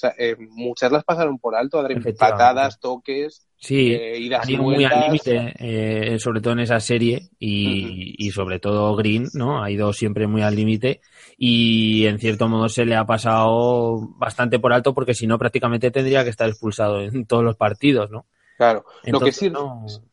muchas 0.49 0.91
las 0.91 1.03
pasaron 1.03 1.37
por 1.37 1.55
alto, 1.55 1.85
patadas, 2.17 2.79
toques. 2.79 3.45
Sí, 3.57 3.93
eh, 3.93 4.35
han 4.35 4.49
ido 4.49 4.63
muy 4.63 4.83
al 4.83 5.01
límite, 5.01 6.19
sobre 6.19 6.41
todo 6.41 6.53
en 6.53 6.59
esa 6.59 6.79
serie, 6.79 7.29
y, 7.39 8.15
y 8.17 8.31
sobre 8.31 8.59
todo 8.59 8.95
Green, 8.95 9.27
¿no? 9.33 9.63
Ha 9.63 9.71
ido 9.71 9.91
siempre 9.93 10.27
muy 10.27 10.41
al 10.41 10.55
límite 10.55 11.01
y 11.37 12.05
en 12.05 12.19
cierto 12.19 12.47
modo 12.47 12.69
se 12.69 12.85
le 12.85 12.95
ha 12.95 13.05
pasado 13.05 13.97
bastante 14.17 14.59
por 14.59 14.71
alto 14.71 14.93
porque 14.93 15.13
si 15.13 15.27
no 15.27 15.37
prácticamente 15.37 15.91
tendría 15.91 16.23
que 16.23 16.29
estar 16.29 16.47
expulsado 16.47 17.01
en 17.01 17.25
todos 17.25 17.43
los 17.43 17.55
partidos, 17.55 18.11
¿no? 18.11 18.25
Claro, 18.57 18.85
lo 19.03 19.19
que 19.19 19.31
sí, 19.31 19.51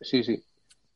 sí, 0.00 0.24
sí. 0.24 0.42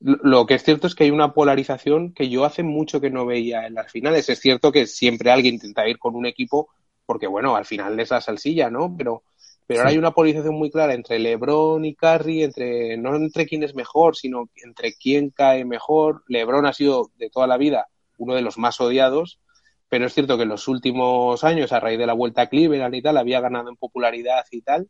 Lo 0.01 0.45
que 0.45 0.55
es 0.55 0.63
cierto 0.63 0.87
es 0.87 0.95
que 0.95 1.05
hay 1.05 1.11
una 1.11 1.33
polarización 1.33 2.13
que 2.13 2.29
yo 2.29 2.45
hace 2.45 2.63
mucho 2.63 3.01
que 3.01 3.09
no 3.11 3.25
veía 3.25 3.67
en 3.67 3.75
las 3.75 3.91
finales. 3.91 4.29
Es 4.29 4.41
cierto 4.41 4.71
que 4.71 4.87
siempre 4.87 5.31
alguien 5.31 5.55
intenta 5.55 5.89
ir 5.89 5.99
con 5.99 6.15
un 6.15 6.27
equipo 6.27 6.69
porque, 7.07 7.27
bueno, 7.27 7.57
al 7.57 7.65
final 7.65 7.99
es 7.99 8.11
la 8.11 8.21
salsilla, 8.21 8.69
¿no? 8.69 8.95
Pero, 8.99 9.23
pero 9.67 9.81
ahora 9.81 9.91
hay 9.91 9.99
una 9.99 10.13
polarización 10.13 10.55
muy 10.55 10.71
clara 10.71 10.95
entre 10.95 11.19
LeBron 11.19 11.85
y 11.85 11.95
Curry, 11.95 12.45
entre, 12.45 12.97
no 12.97 13.17
entre 13.17 13.47
quién 13.47 13.63
es 13.63 13.75
mejor, 13.75 14.17
sino 14.17 14.49
entre 14.65 14.95
quién 14.95 15.31
cae 15.31 15.65
mejor. 15.65 16.23
LeBron 16.29 16.67
ha 16.67 16.73
sido 16.73 17.11
de 17.17 17.31
toda 17.31 17.47
la 17.47 17.57
vida 17.57 17.89
uno 18.19 18.35
de 18.35 18.43
los 18.43 18.59
más 18.59 18.81
odiados 18.81 19.41
pero 19.89 20.07
es 20.07 20.15
cierto 20.15 20.37
que 20.37 20.43
en 20.43 20.49
los 20.49 20.69
últimos 20.69 21.45
años, 21.45 21.73
a 21.73 21.81
raíz 21.81 21.99
de 21.99 22.07
la 22.07 22.13
vuelta 22.13 22.43
a 22.43 22.47
Cleveland 22.49 22.95
y 22.95 23.03
tal, 23.03 23.17
había 23.17 23.41
ganado 23.41 23.69
en 23.69 23.77
popularidad 23.77 24.45
y 24.51 24.63
tal. 24.63 24.89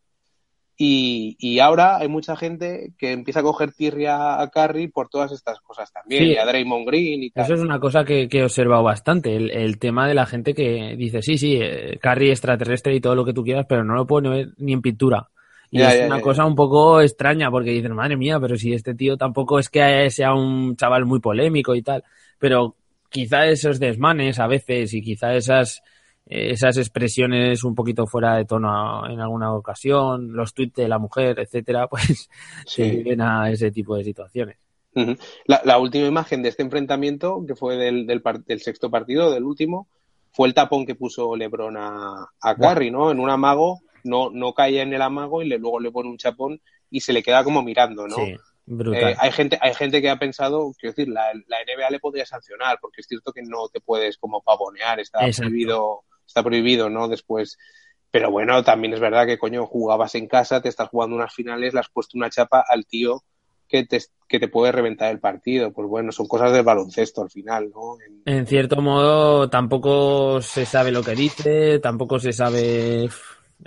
Y, 0.79 1.59
ahora 1.59 1.97
hay 1.97 2.09
mucha 2.09 2.37
gente 2.37 2.93
que 2.99 3.13
empieza 3.13 3.41
a 3.41 3.43
coger 3.43 3.73
tirria 3.73 4.41
a 4.41 4.51
Curry 4.51 4.89
por 4.89 5.09
todas 5.09 5.33
estas 5.33 5.61
cosas 5.61 5.91
también, 5.91 6.25
y 6.25 6.37
a 6.37 6.45
Draymond 6.45 6.87
Green 6.87 7.23
y 7.23 7.31
tal. 7.31 7.45
Eso 7.45 7.55
es 7.55 7.61
una 7.61 7.81
cosa 7.81 8.05
que, 8.05 8.29
he 8.31 8.43
observado 8.43 8.83
bastante, 8.83 9.37
el, 9.37 9.79
tema 9.79 10.07
de 10.07 10.15
la 10.15 10.27
gente 10.27 10.53
que 10.53 10.95
dice, 10.99 11.23
sí, 11.23 11.39
sí, 11.39 11.59
eh, 11.61 11.99
Curry 12.01 12.31
extraterrestre 12.31 12.95
y 12.95 13.01
todo 13.01 13.15
lo 13.15 13.25
que 13.25 13.33
tú 13.33 13.43
quieras, 13.43 13.65
pero 13.67 13.85
no 13.85 13.95
lo 13.95 14.07
puedo 14.07 14.31
ver 14.31 14.51
ni 14.59 14.75
en 14.75 14.83
pintura. 14.83 15.29
Y 15.71 15.81
es 15.81 16.07
una 16.07 16.21
cosa 16.21 16.45
un 16.45 16.55
poco 16.55 17.01
extraña 17.01 17.51
porque 17.51 17.71
dicen, 17.71 17.95
madre 17.95 18.17
mía, 18.17 18.39
pero 18.39 18.57
si 18.57 18.73
este 18.73 18.95
tío 18.95 19.17
tampoco 19.17 19.59
es 19.59 19.69
que 19.69 20.11
sea 20.11 20.35
un 20.35 20.77
chaval 20.77 21.07
muy 21.07 21.21
polémico 21.21 21.75
y 21.75 21.83
tal, 21.83 22.05
pero 22.39 22.77
quizá 23.09 23.47
esos 23.47 23.81
desmanes 23.81 24.39
a 24.39 24.47
veces 24.47 24.95
y 24.95 25.03
quizá 25.03 25.35
esas 25.35 25.83
esas 26.27 26.77
expresiones 26.77 27.63
un 27.63 27.75
poquito 27.75 28.07
fuera 28.07 28.37
de 28.37 28.45
tono 28.45 29.09
en 29.09 29.21
alguna 29.21 29.53
ocasión, 29.55 30.33
los 30.33 30.53
tweets 30.53 30.75
de 30.75 30.89
la 30.89 30.99
mujer, 30.99 31.39
etcétera, 31.39 31.87
pues 31.91 32.29
se 32.67 32.91
viven 32.91 33.21
a 33.21 33.51
ese 33.51 33.71
tipo 33.71 33.97
de 33.97 34.05
situaciones. 34.05 34.57
la, 35.47 35.79
última 35.79 36.07
imagen 36.07 36.43
de 36.43 36.49
este 36.49 36.63
enfrentamiento, 36.63 37.45
que 37.47 37.55
fue 37.55 37.77
del, 37.77 38.07
del, 38.07 38.61
sexto 38.61 38.91
partido, 38.91 39.31
del 39.31 39.45
último, 39.45 39.89
fue 40.33 40.49
el 40.49 40.55
tapón 40.55 40.85
que 40.85 40.95
puso 40.95 41.37
Lebron 41.37 41.77
a, 41.77 42.29
a 42.41 42.55
Curry, 42.57 42.91
¿no? 42.91 43.11
En 43.11 43.21
un 43.21 43.31
amago, 43.31 43.81
no, 44.05 44.31
no 44.31 44.53
cae 44.53 44.81
en 44.81 44.93
el 44.93 45.03
amago 45.03 45.43
y 45.43 45.49
luego 45.49 45.81
le 45.81 45.93
pone 45.93 46.11
un 46.11 46.19
chapón 46.19 46.61
y 46.91 47.01
se 47.01 47.13
le 47.13 47.23
queda 47.23 47.45
como 47.45 47.63
mirando, 47.63 48.07
¿no? 48.07 48.17
Sí. 48.17 48.37
Eh, 48.69 49.15
hay 49.17 49.31
gente 49.31 49.57
hay 49.61 49.75
gente 49.75 50.03
que 50.03 50.11
ha 50.11 50.19
pensado, 50.19 50.73
quiero 50.77 50.93
decir, 50.93 51.09
la, 51.09 51.33
la, 51.47 51.59
NBA 51.63 51.89
le 51.89 52.01
podría 52.01 52.27
sancionar, 52.27 52.79
porque 52.81 53.01
es 53.01 53.07
cierto 53.07 53.33
que 53.33 53.43
no 53.43 53.69
te 53.69 53.81
puedes 53.81 54.19
como 54.19 54.43
pavonear, 54.43 54.99
está 54.99 55.21
prohibido 55.37 56.03
está 56.27 56.43
prohibido, 56.43 56.91
¿no? 56.91 57.09
Después, 57.09 57.59
pero 58.11 58.31
bueno, 58.31 58.63
también 58.65 58.95
es 58.95 59.01
verdad 59.01 59.27
que, 59.27 59.39
coño, 59.39 59.67
jugabas 59.67 60.15
en 60.15 60.27
casa, 60.27 60.61
te 60.61 60.69
estás 60.69 60.89
jugando 60.89 61.17
unas 61.17 61.35
finales, 61.35 61.75
le 61.75 61.81
has 61.81 61.89
puesto 61.89 62.17
una 62.17 62.31
chapa 62.31 62.65
al 62.67 62.87
tío 62.87 63.23
que 63.69 63.85
te, 63.85 64.01
que 64.29 64.39
te 64.39 64.49
puede 64.49 64.73
reventar 64.73 65.11
el 65.11 65.21
partido. 65.21 65.73
Pues 65.73 65.89
bueno, 65.89 66.13
son 66.13 66.27
cosas 66.27 66.53
del 66.53 66.63
baloncesto 66.63 67.23
al 67.23 67.31
final, 67.31 67.71
¿no? 67.71 67.97
En... 68.25 68.47
cierto 68.47 68.81
modo, 68.81 69.49
tampoco 69.51 70.41
se 70.41 70.67
sabe 70.67 70.93
lo 70.93 71.03
que 71.03 71.15
dice, 71.15 71.79
tampoco 71.79 72.19
se 72.19 72.33
sabe. 72.33 73.09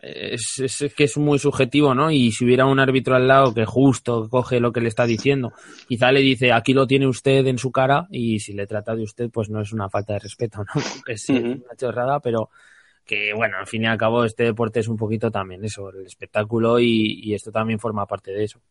Es, 0.01 0.59
es, 0.59 0.93
que 0.93 1.05
es 1.05 1.17
muy 1.17 1.39
subjetivo, 1.39 1.95
¿no? 1.95 2.11
Y 2.11 2.31
si 2.31 2.45
hubiera 2.45 2.65
un 2.65 2.79
árbitro 2.79 3.15
al 3.15 3.27
lado 3.27 3.53
que 3.53 3.65
justo 3.65 4.29
coge 4.29 4.59
lo 4.59 4.71
que 4.71 4.81
le 4.81 4.87
está 4.87 5.05
diciendo, 5.05 5.51
quizá 5.87 6.11
le 6.11 6.21
dice, 6.21 6.51
aquí 6.53 6.73
lo 6.73 6.85
tiene 6.85 7.07
usted 7.07 7.45
en 7.47 7.57
su 7.57 7.71
cara, 7.71 8.07
y 8.11 8.39
si 8.39 8.53
le 8.53 8.67
trata 8.67 8.95
de 8.95 9.03
usted, 9.03 9.29
pues 9.31 9.49
no 9.49 9.61
es 9.61 9.73
una 9.73 9.89
falta 9.89 10.13
de 10.13 10.19
respeto, 10.19 10.59
¿no? 10.63 10.65
Es 11.07 11.27
una 11.29 11.75
chorrada, 11.75 12.19
pero 12.19 12.49
que 13.09 13.33
bueno, 13.33 13.57
al 13.57 13.65
fin 13.65 13.83
y 13.83 13.87
al 13.87 13.97
cabo 13.97 14.23
este 14.23 14.43
deporte 14.43 14.81
es 14.81 14.87
un 14.87 14.95
poquito 14.95 15.31
también 15.31 15.65
eso, 15.65 15.89
el 15.89 16.05
espectáculo 16.05 16.79
y, 16.79 17.33
esto 17.33 17.51
también 17.51 17.79
forma 17.79 18.05
parte 18.05 18.31
de 18.31 18.43
eso. 18.43 18.61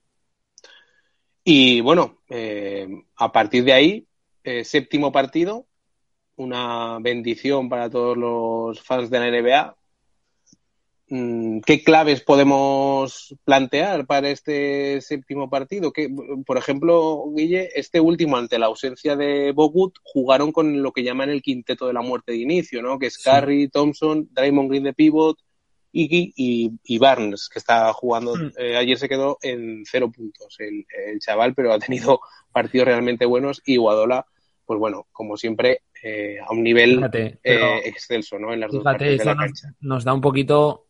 Y 1.42 1.80
bueno, 1.80 2.18
eh, 2.28 2.86
a 3.16 3.32
partir 3.32 3.64
de 3.64 3.72
ahí, 3.72 4.06
eh, 4.44 4.62
séptimo 4.62 5.10
partido, 5.10 5.66
una 6.36 6.98
bendición 7.00 7.68
para 7.68 7.90
todos 7.90 8.16
los 8.16 8.80
fans 8.80 9.10
de 9.10 9.18
la 9.18 9.28
NBA, 9.28 9.76
¿Qué 11.10 11.82
claves 11.82 12.20
podemos 12.20 13.34
plantear 13.44 14.06
para 14.06 14.28
este 14.28 15.00
séptimo 15.00 15.48
partido? 15.48 15.90
Que, 15.90 16.10
por 16.44 16.58
ejemplo, 16.58 17.24
Guille, 17.34 17.70
este 17.74 17.98
último, 17.98 18.36
ante 18.36 18.58
la 18.58 18.66
ausencia 18.66 19.16
de 19.16 19.52
Bogut, 19.52 19.94
jugaron 20.02 20.52
con 20.52 20.82
lo 20.82 20.92
que 20.92 21.02
llaman 21.02 21.30
el 21.30 21.40
quinteto 21.40 21.86
de 21.86 21.94
la 21.94 22.02
muerte 22.02 22.32
de 22.32 22.38
inicio, 22.38 22.82
¿no? 22.82 22.98
Que 22.98 23.06
es 23.06 23.16
Curry, 23.16 23.68
Thompson, 23.68 24.28
Draymond 24.32 24.68
Green 24.68 24.84
de 24.84 24.92
pivot, 24.92 25.38
Iggy 25.92 26.34
y, 26.84 26.98
Barnes, 26.98 27.48
que 27.48 27.58
está 27.58 27.90
jugando. 27.94 28.34
Hmm. 28.34 28.52
Eh, 28.58 28.76
ayer 28.76 28.98
se 28.98 29.08
quedó 29.08 29.38
en 29.40 29.84
cero 29.86 30.12
puntos 30.14 30.56
el, 30.58 30.84
chaval, 31.20 31.54
pero 31.54 31.72
ha 31.72 31.78
tenido 31.78 32.20
partidos 32.52 32.86
realmente 32.86 33.24
buenos 33.24 33.62
y 33.64 33.78
Guadola, 33.78 34.26
pues 34.66 34.78
bueno, 34.78 35.06
como 35.12 35.38
siempre, 35.38 35.80
eh, 36.02 36.38
a 36.40 36.52
un 36.52 36.62
nivel 36.62 37.02
eh, 37.12 37.80
excelso, 37.84 38.38
¿no? 38.38 38.52
En 38.52 38.60
las 38.60 38.70
dos 38.70 38.82
partes 38.82 39.18
de 39.18 39.24
la 39.24 39.36
cancha. 39.36 39.74
Nos, 39.80 40.04
da 40.04 40.12
un 40.12 40.20
poquito 40.20 40.86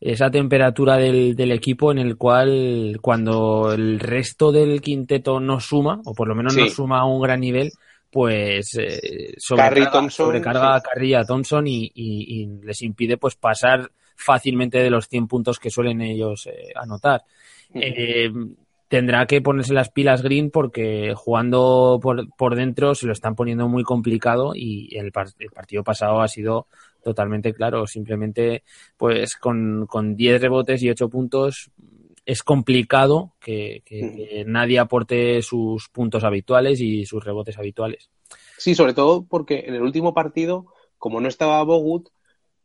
esa 0.00 0.30
temperatura 0.30 0.96
del, 0.96 1.52
equipo 1.52 1.92
en 1.92 1.98
el 1.98 2.16
cual 2.16 2.98
cuando 3.00 3.72
el 3.72 4.00
resto 4.00 4.52
del 4.52 4.80
quinteto 4.80 5.40
no 5.40 5.60
suma, 5.60 6.00
o 6.04 6.14
por 6.14 6.28
lo 6.28 6.34
menos 6.34 6.56
no 6.56 6.66
suma 6.68 7.00
a 7.00 7.04
un 7.04 7.20
gran 7.22 7.40
nivel, 7.40 7.70
pues 8.10 8.76
eh, 8.78 9.34
sobrecarga, 9.36 10.74
a 10.74 10.80
Carry 10.80 11.14
a 11.14 11.24
Thompson 11.24 11.66
y, 11.66 12.60
les 12.62 12.82
impide 12.82 13.16
pues 13.16 13.36
pasar 13.36 13.90
fácilmente 14.16 14.78
de 14.78 14.90
los 14.90 15.08
100 15.08 15.28
puntos 15.28 15.58
que 15.58 15.70
suelen 15.70 16.00
ellos 16.00 16.48
anotar. 16.74 17.22
Eh, 17.74 18.30
tendrá 18.90 19.24
que 19.26 19.40
ponerse 19.40 19.72
las 19.72 19.88
pilas 19.88 20.20
Green 20.20 20.50
porque 20.50 21.14
jugando 21.14 22.00
por, 22.02 22.28
por 22.34 22.56
dentro 22.56 22.96
se 22.96 23.06
lo 23.06 23.12
están 23.12 23.36
poniendo 23.36 23.68
muy 23.68 23.84
complicado 23.84 24.50
y 24.56 24.88
el, 24.96 25.12
el 25.38 25.50
partido 25.50 25.84
pasado 25.84 26.20
ha 26.20 26.26
sido 26.26 26.66
totalmente 27.00 27.54
claro. 27.54 27.86
Simplemente, 27.86 28.64
pues 28.96 29.36
con, 29.36 29.86
con 29.86 30.16
10 30.16 30.42
rebotes 30.42 30.82
y 30.82 30.90
8 30.90 31.08
puntos 31.08 31.70
es 32.26 32.42
complicado 32.42 33.34
que, 33.38 33.84
nadie 34.46 34.80
aporte 34.80 35.40
sus 35.40 35.88
puntos 35.88 36.24
habituales 36.24 36.80
y 36.80 37.06
sus 37.06 37.24
rebotes 37.24 37.58
habituales. 37.58 38.10
Sí, 38.58 38.74
sobre 38.74 38.92
todo 38.92 39.24
porque 39.24 39.66
en 39.68 39.74
el 39.74 39.82
último 39.82 40.14
partido, 40.14 40.66
como 40.98 41.20
no 41.20 41.28
estaba 41.28 41.62
Bogut, 41.62 42.08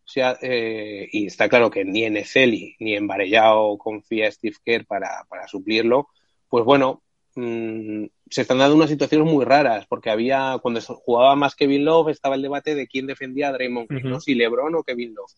o 0.05 0.07
sea, 0.07 0.37
eh, 0.41 1.09
y 1.11 1.25
está 1.25 1.49
claro 1.49 1.71
que 1.71 1.83
ni 1.83 2.03
en 2.03 2.17
Ezeli 2.17 2.75
ni 2.79 2.95
en 2.95 3.07
Varellao 3.07 3.77
confía 3.77 4.31
Steve 4.31 4.55
Kerr 4.63 4.85
para, 4.85 5.25
para 5.29 5.47
suplirlo, 5.47 6.09
pues 6.47 6.63
bueno, 6.63 7.01
Mm, 7.35 8.05
se 8.29 8.41
están 8.41 8.59
dando 8.59 8.75
unas 8.75 8.89
situaciones 8.89 9.31
muy 9.31 9.43
raras, 9.43 9.85
porque 9.87 10.09
había, 10.09 10.57
cuando 10.61 10.79
jugaba 10.81 11.35
más 11.35 11.53
Kevin 11.53 11.83
Love, 11.83 12.09
estaba 12.09 12.35
el 12.35 12.41
debate 12.41 12.75
de 12.75 12.87
quién 12.87 13.07
defendía 13.07 13.49
a 13.49 13.51
Draymond 13.51 13.89
Green, 13.89 14.21
si 14.21 14.35
LeBron 14.35 14.73
o 14.75 14.83
Kevin 14.83 15.13
Love. 15.13 15.31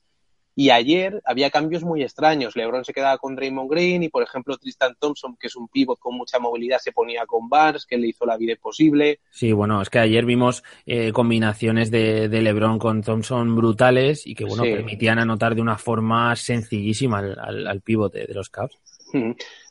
Y 0.60 0.72
ayer 0.72 1.22
había 1.24 1.52
cambios 1.52 1.84
muy 1.84 2.02
extraños. 2.02 2.56
LeBron 2.56 2.84
se 2.84 2.91
quedaba 2.91 3.20
con 3.20 3.36
Draymond 3.36 3.70
Green 3.70 4.02
y, 4.02 4.10
por 4.10 4.24
ejemplo, 4.24 4.58
Tristan 4.58 4.96
Thompson, 5.00 5.38
que 5.39 5.46
es 5.46 5.56
un 5.56 5.67
pivot 5.67 6.00
con 6.00 6.17
mucha 6.17 6.39
movilidad, 6.39 6.80
se 6.80 6.91
ponía 6.91 7.28
con 7.28 7.48
Barnes, 7.48 7.86
que 7.86 7.96
le 7.96 8.08
hizo 8.08 8.26
la 8.26 8.38
vida 8.38 8.54
imposible. 8.54 9.20
Sí, 9.30 9.52
bueno, 9.52 9.80
es 9.84 9.91
que 9.91 10.00
ayer 10.00 10.26
vimos 10.26 10.63
eh, 10.88 11.12
combinaciones 11.12 11.91
de, 11.91 12.28
LeBron 12.28 12.80
con 12.80 13.04
Thompson 13.04 13.56
brutales 13.56 14.26
y 14.26 14.34
que, 14.34 14.46
bueno, 14.46 14.63
permitían 14.63 15.20
anotar 15.20 15.54
de 15.54 15.62
una 15.62 15.78
forma 15.78 16.36
sencillísima 16.36 17.20
al, 17.20 17.67
al, 17.67 17.84
de, 17.86 18.28
los 18.34 18.50
Cavs. 18.50 18.80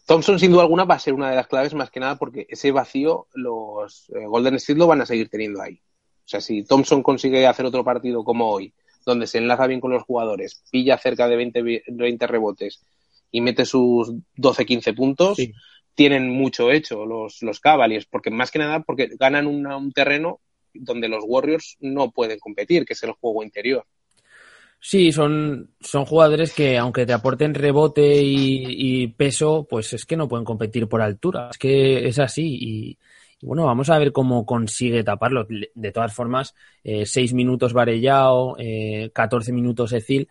Thompson, 0.07 0.39
sin 0.39 0.53
duda 0.53 0.63
alguna, 0.63 0.85
va 0.85 0.95
a 0.95 1.01
ser 1.01 1.15
una 1.15 1.31
de 1.31 1.35
las 1.35 1.49
claves 1.49 1.75
más 1.75 1.91
que 1.91 1.99
nada 1.99 2.15
porque 2.15 2.47
ese 2.49 2.71
vacío 2.71 3.27
los 3.35 4.09
eh, 4.11 4.25
Golden 4.25 4.55
State 4.55 4.79
lo 4.79 4.87
van 4.87 5.01
a 5.01 5.07
seguir 5.07 5.29
teniendo 5.31 5.61
ahí. 5.61 5.81
O 6.25 6.29
sea, 6.29 6.41
si 6.41 6.63
Thompson 6.63 7.03
consigue 7.03 7.45
hacer 7.45 7.67
otro 7.67 7.83
partido 7.83 8.23
como 8.23 8.49
hoy, 8.49 8.73
donde 9.07 9.27
se 9.27 9.39
enlaza 9.39 9.67
bien 9.67 9.81
con 9.81 9.93
los 9.93 10.03
jugadores, 10.03 10.63
pilla 10.71 10.99
cerca 10.99 11.29
de 11.29 11.37
20, 11.37 11.63
20 11.87 12.27
rebotes 12.27 12.85
y 13.31 13.41
mete 13.41 13.65
sus 13.65 14.13
12-15 14.37 14.95
puntos, 14.95 15.39
tienen 15.95 16.29
mucho 16.29 16.71
hecho 16.71 17.07
los, 17.07 17.41
los 17.43 17.61
Cavaliers, 17.61 18.05
porque 18.05 18.31
más 18.31 18.51
que 18.51 18.59
nada 18.59 18.81
porque 18.81 19.09
ganan 19.19 19.47
un 19.47 19.93
terreno 19.93 20.41
donde 20.75 21.09
los 21.09 21.25
Warriors 21.27 21.77
no 21.81 22.11
pueden 22.11 22.39
competir, 22.39 22.85
que 22.85 22.93
es 22.93 23.03
el 23.03 23.13
juego 23.13 23.43
interior. 23.43 23.87
Sí, 24.79 25.11
son, 25.11 25.71
son 25.81 26.05
jugadores 26.05 26.53
que 26.53 26.79
aunque 26.79 27.07
te 27.07 27.13
aporten 27.13 27.55
rebote 27.55 28.21
y, 28.23 29.07
peso, 29.09 29.67
pues 29.69 29.93
es 29.95 30.05
que 30.05 30.17
no 30.17 30.29
pueden 30.29 30.45
competir 30.45 30.87
por 30.87 31.01
altura. 31.01 31.49
Es 31.51 31.59
que 31.59 32.07
es 32.07 32.19
así 32.19 32.59
y, 32.61 32.99
bueno, 33.43 33.65
vamos 33.67 33.91
a 33.91 33.99
ver 33.99 34.13
cómo 34.13 34.47
consigue 34.47 35.05
taparlo. 35.05 35.47
De 35.75 35.93
todas 35.93 36.15
formas, 36.15 36.55
eh, 36.83 37.07
seis 37.07 37.33
minutos 37.33 37.73
Varellao, 37.73 38.57
eh, 38.59 39.11
14 39.13 39.53
minutos 39.53 39.93
Ecil, 39.93 40.29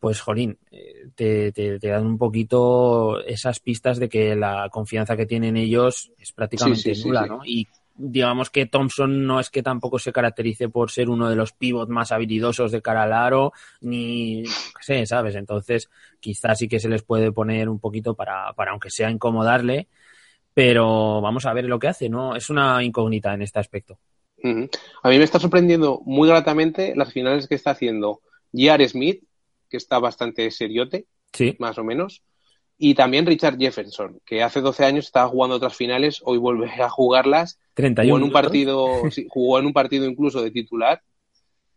pues 0.00 0.20
jolín, 0.20 0.58
eh, 0.70 1.08
te, 1.14 1.52
te, 1.52 1.78
dan 1.78 2.06
un 2.06 2.18
poquito 2.18 3.20
esas 3.24 3.60
pistas 3.60 3.98
de 3.98 4.08
que 4.08 4.36
la 4.36 4.68
confianza 4.70 5.16
que 5.16 5.26
tienen 5.26 5.56
ellos 5.56 6.12
es 6.18 6.32
prácticamente 6.32 6.94
nula, 7.04 7.26
¿no? 7.26 7.40
Y 7.44 7.66
digamos 7.98 8.48
que 8.48 8.66
Thompson 8.66 9.26
no 9.26 9.40
es 9.40 9.50
que 9.50 9.62
tampoco 9.62 9.98
se 9.98 10.12
caracterice 10.12 10.68
por 10.68 10.90
ser 10.92 11.10
uno 11.10 11.28
de 11.28 11.34
los 11.34 11.52
pivots 11.52 11.90
más 11.90 12.12
habilidosos 12.12 12.70
de 12.70 12.80
cara 12.80 13.02
al 13.02 13.12
aro, 13.12 13.52
ni 13.80 14.44
qué 14.44 14.82
sé, 14.82 15.06
¿sabes? 15.06 15.34
Entonces, 15.34 15.90
quizás 16.20 16.58
sí 16.58 16.68
que 16.68 16.78
se 16.78 16.88
les 16.88 17.02
puede 17.02 17.32
poner 17.32 17.68
un 17.68 17.80
poquito 17.80 18.14
para, 18.14 18.52
para 18.54 18.70
aunque 18.70 18.90
sea 18.90 19.10
incomodarle, 19.10 19.88
pero 20.58 21.20
vamos 21.20 21.46
a 21.46 21.52
ver 21.52 21.66
lo 21.66 21.78
que 21.78 21.86
hace, 21.86 22.08
¿no? 22.08 22.34
Es 22.34 22.50
una 22.50 22.82
incógnita 22.82 23.32
en 23.32 23.42
este 23.42 23.60
aspecto. 23.60 24.00
A 24.42 25.08
mí 25.08 25.16
me 25.16 25.22
está 25.22 25.38
sorprendiendo 25.38 26.02
muy 26.04 26.28
gratamente 26.28 26.94
las 26.96 27.12
finales 27.12 27.46
que 27.46 27.54
está 27.54 27.70
haciendo 27.70 28.22
J.R. 28.52 28.88
Smith, 28.88 29.22
que 29.70 29.76
está 29.76 30.00
bastante 30.00 30.50
seriote, 30.50 31.06
sí. 31.32 31.54
más 31.60 31.78
o 31.78 31.84
menos, 31.84 32.24
y 32.76 32.96
también 32.96 33.24
Richard 33.24 33.56
Jefferson, 33.56 34.18
que 34.26 34.42
hace 34.42 34.60
12 34.60 34.84
años 34.84 35.04
estaba 35.04 35.28
jugando 35.28 35.54
otras 35.54 35.76
finales, 35.76 36.22
hoy 36.24 36.38
vuelve 36.38 36.68
a 36.82 36.88
jugarlas. 36.88 37.60
31 37.74 38.08
jugó 38.08 38.18
en 38.18 38.24
un 38.24 38.32
partido, 38.32 39.02
jugó 39.28 39.58
en 39.60 39.66
un 39.66 39.72
partido 39.72 40.06
incluso 40.06 40.42
de 40.42 40.50
titular. 40.50 41.00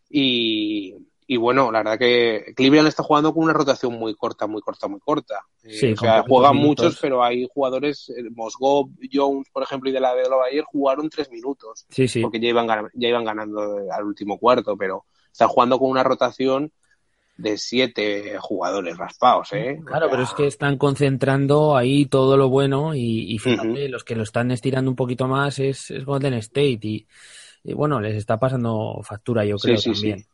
Y, 0.10 0.96
y 1.32 1.38
bueno, 1.38 1.72
la 1.72 1.80
verdad 1.80 1.98
que 1.98 2.52
Cleveland 2.58 2.90
está 2.90 3.04
jugando 3.04 3.34
con 3.34 3.46
una 3.46 3.54
rotación 3.54 3.94
muy 3.94 4.16
corta, 4.16 4.48
muy 4.48 4.62
corta, 4.62 4.90
muy 4.90 5.00
corta. 5.00 5.46
Eh, 5.64 5.94
o 5.94 5.98
sea, 5.98 6.24
juegan 6.24 6.58
muchos, 6.58 7.00
pero 7.02 7.24
hay 7.24 7.48
jugadores, 7.54 8.10
eh, 8.10 8.30
Mosgov, 8.36 8.90
Jones, 9.10 9.48
por 9.50 9.64
ejemplo, 9.64 9.90
y 9.90 9.94
de 9.94 10.02
la 10.02 10.14
de 10.14 10.24
ayer 10.50 10.66
jugaron 10.66 11.10
tres 11.10 11.32
minutos. 11.32 11.86
Sí, 11.88 12.10
sí. 12.10 12.22
Porque 12.22 12.42
ya 12.42 12.50
iban, 12.50 12.68
ya 12.68 13.08
iban 13.08 13.24
ganando 13.24 13.80
al 13.94 14.04
último 14.04 14.38
cuarto, 14.38 14.76
pero 14.76 15.06
están 15.32 15.48
jugando 15.48 15.80
con 15.80 15.90
una 15.90 16.04
rotación 16.04 16.74
de 17.38 17.58
siete 17.58 18.38
jugadores 18.38 18.98
raspados, 18.98 19.54
¿eh? 19.54 19.80
Claro, 19.86 20.10
pero 20.12 20.24
es 20.24 20.34
que 20.34 20.48
están 20.48 20.78
concentrando 20.78 21.78
ahí 21.78 22.08
todo 22.08 22.36
lo 22.36 22.50
bueno 22.50 22.94
y, 22.94 23.38
fíjate, 23.38 23.88
los 23.88 24.04
que 24.04 24.18
lo 24.18 24.24
están 24.24 24.52
estirando 24.52 24.92
un 24.92 24.98
poquito 24.98 25.30
más 25.30 25.60
es, 25.60 25.94
Golden 26.06 26.34
State 26.34 26.80
y, 26.84 27.08
bueno, 27.74 28.02
les 28.02 28.18
está 28.18 28.38
pasando 28.38 29.00
factura, 29.02 29.46
yo 29.46 29.56
creo, 29.56 29.80
también. 29.80 30.26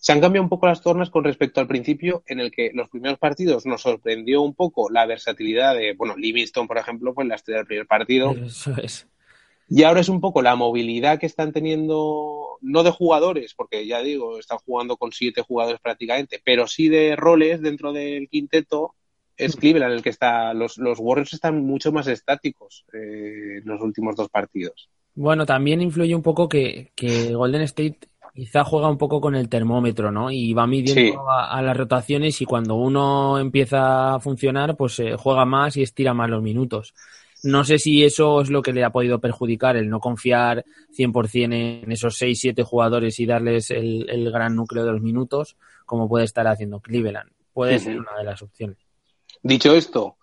Se 0.00 0.12
han 0.12 0.20
cambiado 0.20 0.44
un 0.44 0.48
poco 0.48 0.66
las 0.66 0.80
tornas 0.80 1.10
con 1.10 1.24
respecto 1.24 1.60
al 1.60 1.66
principio, 1.66 2.22
en 2.26 2.38
el 2.38 2.52
que 2.52 2.70
los 2.72 2.88
primeros 2.88 3.18
partidos 3.18 3.66
nos 3.66 3.82
sorprendió 3.82 4.42
un 4.42 4.54
poco 4.54 4.88
la 4.90 5.04
versatilidad 5.06 5.74
de, 5.74 5.94
bueno, 5.94 6.16
Livingston, 6.16 6.68
por 6.68 6.78
ejemplo, 6.78 7.12
fue 7.12 7.24
la 7.24 7.34
estrella 7.34 7.58
del 7.58 7.66
primer 7.66 7.86
partido. 7.86 8.30
Eso 8.30 8.74
es. 8.80 9.08
Y 9.68 9.82
ahora 9.82 10.00
es 10.00 10.08
un 10.08 10.20
poco 10.20 10.40
la 10.40 10.54
movilidad 10.54 11.18
que 11.18 11.26
están 11.26 11.52
teniendo, 11.52 12.58
no 12.62 12.82
de 12.84 12.90
jugadores, 12.90 13.54
porque 13.54 13.86
ya 13.86 14.00
digo, 14.00 14.38
están 14.38 14.58
jugando 14.58 14.96
con 14.96 15.12
siete 15.12 15.42
jugadores 15.42 15.80
prácticamente, 15.80 16.40
pero 16.42 16.66
sí 16.68 16.88
de 16.88 17.16
roles 17.16 17.60
dentro 17.60 17.92
del 17.92 18.28
quinteto. 18.28 18.94
Es 19.36 19.56
mm. 19.56 19.60
Cleveland 19.60 19.94
el 19.94 20.02
que 20.02 20.10
está. 20.10 20.54
Los, 20.54 20.78
los 20.78 20.98
Warriors 20.98 21.34
están 21.34 21.66
mucho 21.66 21.92
más 21.92 22.06
estáticos 22.06 22.86
eh, 22.94 23.58
en 23.58 23.64
los 23.66 23.80
últimos 23.82 24.16
dos 24.16 24.30
partidos. 24.30 24.88
Bueno, 25.14 25.44
también 25.44 25.82
influye 25.82 26.14
un 26.14 26.22
poco 26.22 26.48
que, 26.48 26.92
que 26.94 27.34
Golden 27.34 27.62
State 27.62 27.98
quizá 28.38 28.62
juega 28.62 28.88
un 28.88 28.98
poco 28.98 29.20
con 29.20 29.34
el 29.34 29.48
termómetro, 29.48 30.12
¿no? 30.12 30.30
Y 30.30 30.54
va 30.54 30.64
midiendo 30.64 31.28
a, 31.28 31.60
las 31.60 31.76
rotaciones 31.76 32.40
y 32.40 32.44
cuando 32.44 32.76
uno 32.76 33.36
empieza 33.36 34.14
a 34.14 34.20
funcionar, 34.20 34.76
pues 34.76 35.00
eh, 35.00 35.16
juega 35.18 35.44
más 35.44 35.76
y 35.76 35.82
estira 35.82 36.14
más 36.14 36.30
los 36.30 36.40
minutos. 36.40 36.94
No 37.42 37.64
sé 37.64 37.80
si 37.80 38.04
eso 38.04 38.40
es 38.40 38.48
lo 38.48 38.62
que 38.62 38.72
le 38.72 38.84
ha 38.84 38.90
podido 38.90 39.18
perjudicar, 39.18 39.76
el 39.76 39.90
no 39.90 39.98
confiar 39.98 40.64
100% 40.96 41.82
en 41.82 41.90
esos 41.90 42.22
6-7 42.22 42.62
jugadores 42.62 43.18
y 43.18 43.26
darles 43.26 43.72
el, 43.72 44.30
gran 44.30 44.54
núcleo 44.54 44.84
de 44.84 44.92
los 44.92 45.02
minutos, 45.02 45.56
como 45.84 46.08
puede 46.08 46.24
estar 46.24 46.46
haciendo 46.46 46.78
Cleveland. 46.78 47.32
Puede 47.52 47.80
ser 47.80 47.98
una 47.98 48.16
de 48.16 48.22
las 48.22 48.40
opciones. 48.40 48.78
Dicho 49.42 49.74
esto, 49.74 50.16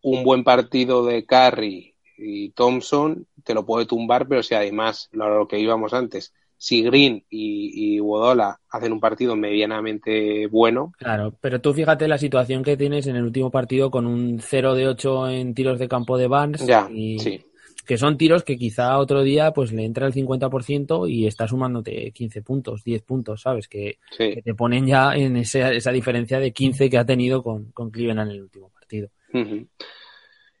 un 0.00 0.24
buen 0.24 0.44
partido 0.44 1.04
de 1.04 1.26
Curry 1.26 1.94
y 2.16 2.48
Thompson 2.52 3.26
te 3.44 3.52
lo 3.52 3.66
puede 3.66 3.84
tumbar, 3.84 4.26
pero 4.26 4.42
si 4.42 4.54
además, 4.54 5.10
lo 5.12 5.46
que 5.46 5.58
íbamos 5.58 5.92
antes, 5.92 6.32
si 6.58 6.82
Green 6.82 7.24
y, 7.30 7.94
y 7.94 8.00
Wodola 8.00 8.60
hacen 8.68 8.92
un 8.92 9.00
partido 9.00 9.36
medianamente 9.36 10.48
bueno. 10.48 10.92
Claro, 10.98 11.32
pero 11.40 11.60
tú 11.60 11.72
fíjate 11.72 12.08
la 12.08 12.18
situación 12.18 12.64
que 12.64 12.76
tienes 12.76 13.06
en 13.06 13.14
el 13.14 13.22
último 13.22 13.50
partido 13.50 13.90
con 13.92 14.06
un 14.06 14.40
0 14.40 14.74
de 14.74 14.88
8 14.88 15.28
en 15.30 15.54
tiros 15.54 15.78
de 15.78 15.88
campo 15.88 16.18
de 16.18 16.26
Barnes. 16.26 16.66
Ya, 16.66 16.88
sí. 16.88 17.44
Que 17.86 17.96
son 17.96 18.18
tiros 18.18 18.42
que 18.42 18.58
quizá 18.58 18.98
otro 18.98 19.22
día 19.22 19.52
pues 19.52 19.72
le 19.72 19.84
entra 19.84 20.06
el 20.06 20.12
50% 20.12 21.08
y 21.08 21.26
está 21.26 21.48
sumándote 21.48 22.10
15 22.10 22.42
puntos, 22.42 22.84
10 22.84 23.02
puntos, 23.02 23.40
¿sabes? 23.40 23.66
Que, 23.66 23.98
te 24.18 24.54
ponen 24.54 24.86
ya 24.86 25.14
en 25.14 25.36
esa, 25.38 25.72
esa, 25.72 25.90
diferencia 25.92 26.38
de 26.38 26.52
15 26.52 26.90
que 26.90 26.98
ha 26.98 27.06
tenido 27.06 27.42
con, 27.42 27.70
con 27.70 27.90
Cleveland 27.90 28.30
en 28.30 28.36
el 28.36 28.42
último 28.42 28.68
partido. 28.70 29.08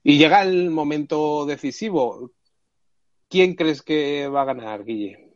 Y 0.04 0.16
llega 0.16 0.42
el 0.42 0.70
momento 0.70 1.44
decisivo. 1.44 2.30
¿Quién 3.28 3.54
crees 3.54 3.82
que 3.82 4.26
va 4.28 4.42
a 4.42 4.46
ganar, 4.46 4.84
Guille? 4.84 5.27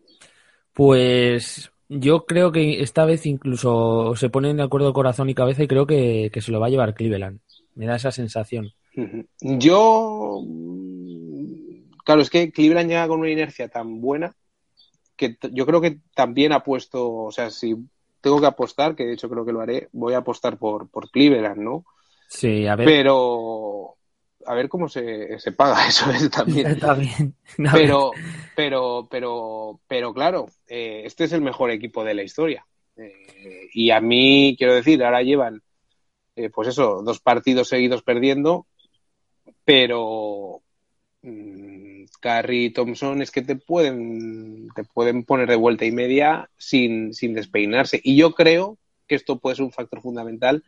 Pues 0.73 1.71
yo 1.89 2.25
creo 2.25 2.53
que 2.53 2.81
esta 2.81 3.05
vez 3.05 3.27
incluso 3.27 4.15
se 4.17 4.31
ponen 4.31 4.57
de 4.57 4.63
acuerdo 4.63 4.93
corazón 4.93 5.29
y 5.29 5.35
cabeza 5.35 5.63
y 5.63 5.69
creo 5.69 5.87
que, 5.87 6.31
se 6.41 6.53
lo 6.53 6.61
va 6.61 6.67
a 6.67 6.71
llevar 6.71 6.95
Cleveland. 6.95 7.41
Me 7.75 7.87
da 7.87 7.97
esa 7.97 8.11
sensación. 8.11 8.73
Yo, 9.41 10.43
claro, 12.05 12.21
es 12.21 12.31
que 12.31 12.51
Cleveland 12.51 12.89
llega 12.89 13.09
con 13.09 13.21
una 13.21 13.31
inercia 13.31 13.69
tan 13.69 14.01
buena 14.01 14.35
que 15.17 15.37
yo 15.53 15.67
creo 15.67 15.81
que 15.81 15.99
también 16.15 16.53
ha 16.53 16.65
puesto, 16.65 17.13
o 17.13 17.33
sea, 17.33 17.51
si 17.51 17.77
tengo 18.21 18.41
que 18.41 18.47
apostar, 18.47 18.95
que 18.95 19.05
de 19.05 19.13
hecho 19.13 19.29
creo 19.29 19.45
que 19.45 19.53
lo 19.53 19.61
haré, 19.61 19.89
voy 19.93 20.15
a 20.15 20.19
apostar 20.19 20.59
por, 20.59 20.89
por 20.89 21.11
Cleveland, 21.11 21.61
¿no? 21.61 21.85
Sí, 22.29 22.67
a 22.67 22.77
ver. 22.77 22.87
Pero 22.87 23.97
a 24.47 24.55
ver 24.55 24.69
cómo 24.69 24.89
se, 24.89 25.39
se 25.39 25.53
paga 25.53 25.87
eso 25.89 26.07
también. 26.31 26.79
también. 26.79 27.35
pero, 27.73 28.13
pero, 28.57 29.09
pero, 29.11 29.81
pero 29.87 30.15
claro, 30.15 30.47
eh, 30.69 31.03
este 31.05 31.25
es 31.25 31.33
el 31.33 31.41
mejor 31.41 31.71
equipo 31.71 32.05
de 32.05 32.15
la 32.15 32.23
historia. 32.23 32.67
Eh, 32.97 33.69
y 33.73 33.91
a 33.91 34.01
mí, 34.01 34.55
quiero 34.59 34.75
decir, 34.75 35.03
ahora 35.03 35.23
llevan, 35.23 35.63
eh, 36.37 36.51
pues 36.51 36.69
eso, 36.69 37.03
dos 37.03 37.21
partidos 37.21 37.69
seguidos 37.69 38.03
perdiendo, 38.03 38.67
pero 39.65 40.63
mmm, 41.23 41.83
y 42.49 42.71
Thompson 42.71 43.23
es 43.23 43.31
que 43.31 43.43
te 43.43 43.57
pueden, 43.57 44.69
te 44.75 44.85
pueden 44.85 45.25
poner 45.25 45.49
de 45.49 45.57
vuelta 45.57 45.85
y 45.85 45.93
media 45.93 46.49
sin, 46.57 47.15
sin 47.15 47.35
despeinarse. 47.35 48.01
Y 48.03 48.17
yo 48.17 48.33
creo 48.33 48.79
que 49.07 49.17
esto 49.17 49.39
puede 49.39 49.57
ser 49.57 49.65
un 49.65 49.73
factor 49.73 50.01
fundamental 50.01 50.63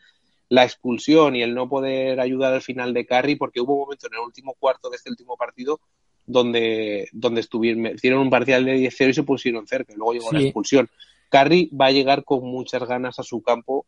la 0.55 0.65
expulsión 0.65 1.35
y 1.35 1.43
el 1.43 1.55
no 1.55 1.69
poder 1.69 2.21
ayudar 2.21 2.55
al 2.55 2.63
final 2.63 2.95
de 2.95 3.05
Carry, 3.05 3.35
porque 3.35 3.61
hubo 3.61 3.75
un 3.75 3.81
momento 3.81 4.07
en 4.07 4.15
el 4.15 4.21
último 4.21 4.55
cuarto 4.55 4.89
de 4.89 4.97
este 4.97 5.11
último 5.11 5.37
partido 5.37 5.81
donde, 6.27 7.09
donde 7.13 7.41
estuvieron, 7.41 7.87
hicieron 7.87 8.21
un 8.21 8.31
parcial 8.31 8.65
de 8.65 8.77
10-0 8.77 9.11
y 9.11 9.15
se 9.15 9.23
pusieron 9.25 9.67
cerca, 9.67 9.93
y 9.93 9.97
luego 9.97 10.13
llegó 10.13 10.33
la 10.33 10.41
expulsión. 10.41 10.89
Carry 11.29 11.69
va 11.71 11.87
a 11.87 11.91
llegar 11.91 12.23
con 12.25 12.45
muchas 12.45 12.85
ganas 12.85 13.19
a 13.19 13.25
su 13.25 13.43
campo 13.43 13.85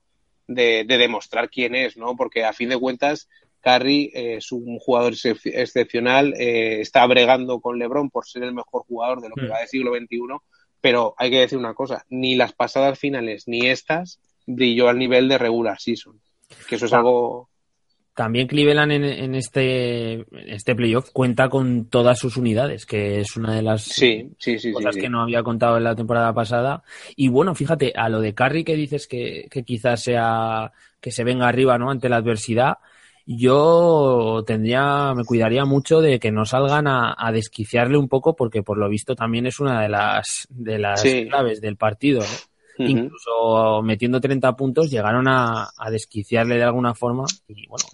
de, 0.49 0.85
demostrar 0.85 1.49
quién 1.51 1.77
es, 1.77 1.97
¿no? 1.97 2.17
Porque 2.17 2.45
a 2.45 2.53
fin 2.53 2.69
de 2.69 2.79
cuentas, 2.79 3.29
Carry 3.61 4.11
es 4.13 4.51
un 4.51 4.79
jugador 4.81 5.15
excepcional, 5.45 6.35
eh, 6.35 6.81
está 6.81 7.07
bregando 7.07 7.61
con 7.61 7.79
LeBron 7.79 8.11
por 8.11 8.27
ser 8.27 8.43
el 8.43 8.55
mejor 8.55 8.83
jugador 8.83 9.21
de 9.21 9.29
lo 9.29 9.37
que 9.37 9.47
hmm. 9.47 9.53
va 9.53 9.61
del 9.61 9.69
siglo 9.69 9.95
XXI, 9.95 10.19
pero 10.81 11.15
hay 11.17 11.31
que 11.31 11.41
decir 11.41 11.59
una 11.59 11.75
cosa, 11.75 12.05
ni 12.11 12.35
las 12.35 12.53
pasadas 12.53 12.99
finales 12.99 13.45
ni 13.47 13.67
estas 13.67 14.21
brilló 14.47 14.89
al 14.89 14.99
nivel 14.99 15.29
de 15.29 15.39
regular 15.39 15.81
season. 15.81 16.21
Que 16.69 16.77
eso 16.77 16.87
es 16.87 16.93
algo. 16.93 17.49
También 18.15 18.47
Cleveland 18.47 18.93
en, 18.93 19.35
este, 19.35 20.25
este 20.51 20.75
playoff 20.75 21.11
cuenta 21.13 21.51
con 21.51 21.85
todas 21.85 22.19
sus 22.19 22.39
unidades, 22.39 22.87
que 22.87 23.21
es 23.21 23.37
una 23.37 23.55
de 23.55 23.61
las 23.61 23.95
cosas 24.73 24.97
que 24.97 25.11
no 25.11 25.21
había 25.21 25.43
contado 25.43 25.77
en 25.77 25.85
la 25.85 25.95
temporada 25.95 26.33
pasada. 26.33 26.83
Y 27.15 27.29
bueno, 27.29 27.55
fíjate, 27.55 27.93
a 27.95 28.09
lo 28.09 28.21
de 28.21 28.33
Curry 28.33 28.65
que 28.65 28.75
dices 28.75 29.07
que, 29.07 29.49
quizás 29.67 30.03
sea 30.03 30.73
que 30.99 31.11
se 31.11 31.25
venga 31.25 31.47
arriba 31.47 31.77
¿no? 31.77 31.91
ante 31.91 32.09
la 32.09 32.17
adversidad, 32.17 32.79
yo 33.27 34.43
tendría, 34.47 35.13
me 35.15 35.25
cuidaría 35.25 35.67
mucho 35.67 36.01
de 36.01 36.19
que 36.19 36.33
no 36.33 36.47
salgan 36.47 36.87
a, 36.87 37.31
desquiciarle 37.35 37.99
un 37.99 38.09
poco, 38.09 38.35
porque 38.35 38.63
por 38.63 38.79
lo 38.79 38.89
visto 38.89 39.15
también 39.15 39.45
es 39.45 39.61
una 39.61 39.83
de 39.83 39.91
las, 39.91 40.47
de 40.49 40.79
las 40.79 41.03
claves 41.03 41.61
del 41.61 41.77
partido. 41.77 42.21
¿no? 42.21 42.56
Incluso 42.79 43.83
metiendo 43.83 44.21
30 44.21 44.55
puntos 44.55 44.91
llegaron 44.91 45.27
a, 45.29 45.71
desquiciarle 45.91 46.57
de 46.57 46.65
alguna 46.65 46.95
forma 46.95 47.25
y 47.49 47.67
bueno, 47.67 47.85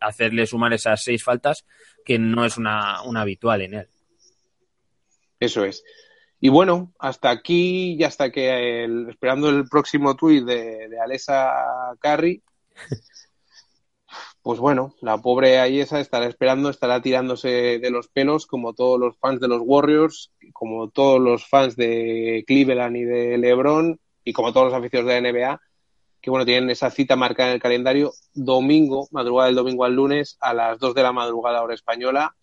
hacerle 0.00 0.46
sumar 0.46 0.72
esas 0.72 1.02
seis 1.02 1.22
faltas 1.24 1.64
que 2.04 2.18
no 2.18 2.44
es 2.44 2.56
una, 2.56 2.98
habitual 2.98 3.62
en 3.62 3.74
él. 3.74 3.88
Eso 5.40 5.64
es. 5.64 5.84
Y 6.38 6.50
bueno, 6.50 6.92
hasta 6.98 7.30
aquí 7.30 7.94
y 7.94 8.04
hasta 8.04 8.30
que 8.30 8.84
esperando 9.08 9.48
el 9.48 9.66
próximo 9.68 10.16
tuit 10.16 10.44
de, 10.44 10.88
de 10.88 11.00
Alessa 11.00 11.94
Carri, 11.98 12.42
pues 14.42 14.60
bueno, 14.60 14.94
la 15.00 15.18
pobre 15.18 15.58
Ayesa 15.58 15.98
estará 15.98 16.26
esperando, 16.26 16.70
estará 16.70 17.00
tirándose 17.00 17.80
de 17.80 17.90
los 17.90 18.08
pelos 18.08 18.46
como 18.46 18.74
todos 18.74 19.00
los 19.00 19.16
fans 19.18 19.40
de 19.40 19.48
los 19.48 19.60
Warriors, 19.64 20.30
como 20.52 20.88
todos 20.90 21.20
los 21.20 21.48
fans 21.48 21.74
de 21.74 22.44
Cleveland 22.46 22.96
y 22.96 23.04
de 23.04 23.38
LeBron 23.38 23.98
y 24.26 24.32
como 24.32 24.52
todos 24.52 24.66
los 24.66 24.74
aficionados 24.74 25.08
de 25.08 25.20
la 25.20 25.30
NBA, 25.30 25.60
que 26.20 26.30
bueno, 26.30 26.44
tienen 26.44 26.68
esa 26.68 26.90
cita 26.90 27.14
marcada 27.14 27.50
en 27.50 27.54
el 27.54 27.62
calendario, 27.62 28.12
domingo, 28.34 29.06
madrugada 29.12 29.46
del 29.46 29.54
domingo 29.54 29.84
al 29.84 29.94
lunes, 29.94 30.36
a 30.40 30.52
las 30.52 30.80
2 30.80 30.94
de 30.96 31.02
la 31.04 31.12
madrugada 31.12 31.62
hora 31.62 31.74
española, 31.74 32.34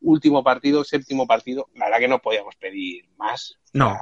último 0.00 0.42
partido, 0.42 0.84
séptimo 0.84 1.26
partido, 1.26 1.68
la 1.74 1.84
verdad 1.84 1.98
que 1.98 2.08
no 2.08 2.18
podíamos 2.20 2.56
pedir 2.56 3.04
más. 3.18 3.58
No. 3.74 3.94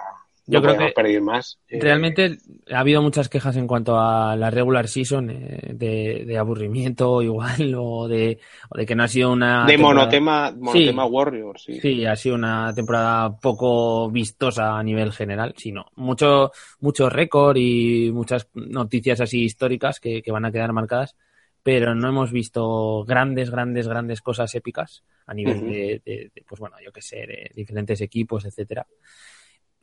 Yo 0.47 0.61
creo 0.61 0.77
que 0.77 0.93
pedir 0.95 1.21
más. 1.21 1.59
Eh, 1.69 1.79
realmente 1.81 2.39
ha 2.73 2.81
habido 2.81 3.03
muchas 3.03 3.29
quejas 3.29 3.57
en 3.57 3.67
cuanto 3.67 3.99
a 3.99 4.35
la 4.37 4.51
regular 4.51 4.89
season 4.89 5.31
eh, 5.31 5.73
de, 5.75 6.39
aburrimiento 6.39 7.23
igual 7.23 7.75
o 7.77 8.09
de, 8.09 8.39
de 8.75 8.87
que 8.87 8.95
no 8.95 9.05
ha 9.05 9.09
sido 9.09 9.33
una... 9.33 9.65
De 9.67 9.79
monotema, 9.79 10.53
monotema 10.59 11.05
Warriors, 11.05 11.65
sí. 11.65 11.81
Sí, 11.81 12.05
ha 12.05 12.17
sido 12.17 12.35
una 12.35 12.75
temporada 12.75 13.39
poco 13.39 14.11
vistosa 14.11 14.79
a 14.79 14.83
nivel 14.83 15.13
general, 15.13 15.55
sino 15.57 15.87
mucho, 15.97 16.53
mucho 16.81 17.09
récord 17.09 17.57
y 17.57 18.11
muchas 18.13 18.49
noticias 18.55 19.21
así 19.21 19.45
históricas 19.45 20.01
que, 20.01 20.23
van 20.31 20.45
a 20.45 20.53
quedar 20.53 20.73
marcadas, 20.73 21.17
pero 21.63 21.95
no 21.95 22.09
hemos 22.09 22.33
visto 22.33 23.05
grandes, 23.05 23.51
grandes, 23.51 23.89
grandes 23.89 24.21
cosas 24.23 24.55
épicas 24.55 25.03
a 25.27 25.35
nivel 25.35 25.61
de, 25.61 26.31
pues 26.49 26.61
bueno, 26.61 26.77
yo 26.85 26.93
qué 26.93 27.03
sé, 27.03 27.17
de 27.27 27.51
diferentes 27.55 28.01
equipos, 28.01 28.45
etcétera. 28.45 28.87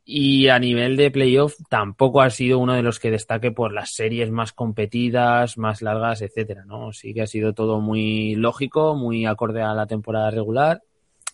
Y 0.10 0.48
a 0.48 0.58
nivel 0.58 0.96
de 0.96 1.12
playoff 1.12 1.56
tampoco 1.68 2.22
ha 2.22 2.30
sido 2.30 2.60
uno 2.60 2.74
de 2.74 2.82
los 2.82 2.98
que 2.98 3.12
destaque 3.12 3.52
por 3.52 3.74
las 3.74 3.94
series 3.94 4.32
más 4.32 4.54
competidas, 4.54 5.58
más 5.58 5.82
largas, 5.82 6.22
etcétera, 6.22 6.64
¿no? 6.64 6.94
Sí 6.94 7.14
que 7.14 7.24
ha 7.24 7.28
sido 7.28 7.52
todo 7.52 7.82
muy 7.82 8.34
lógico, 8.36 8.96
muy 8.96 9.26
acorde 9.26 9.62
a 9.62 9.74
la 9.74 9.86
temporada 9.86 10.32
regular. 10.32 10.82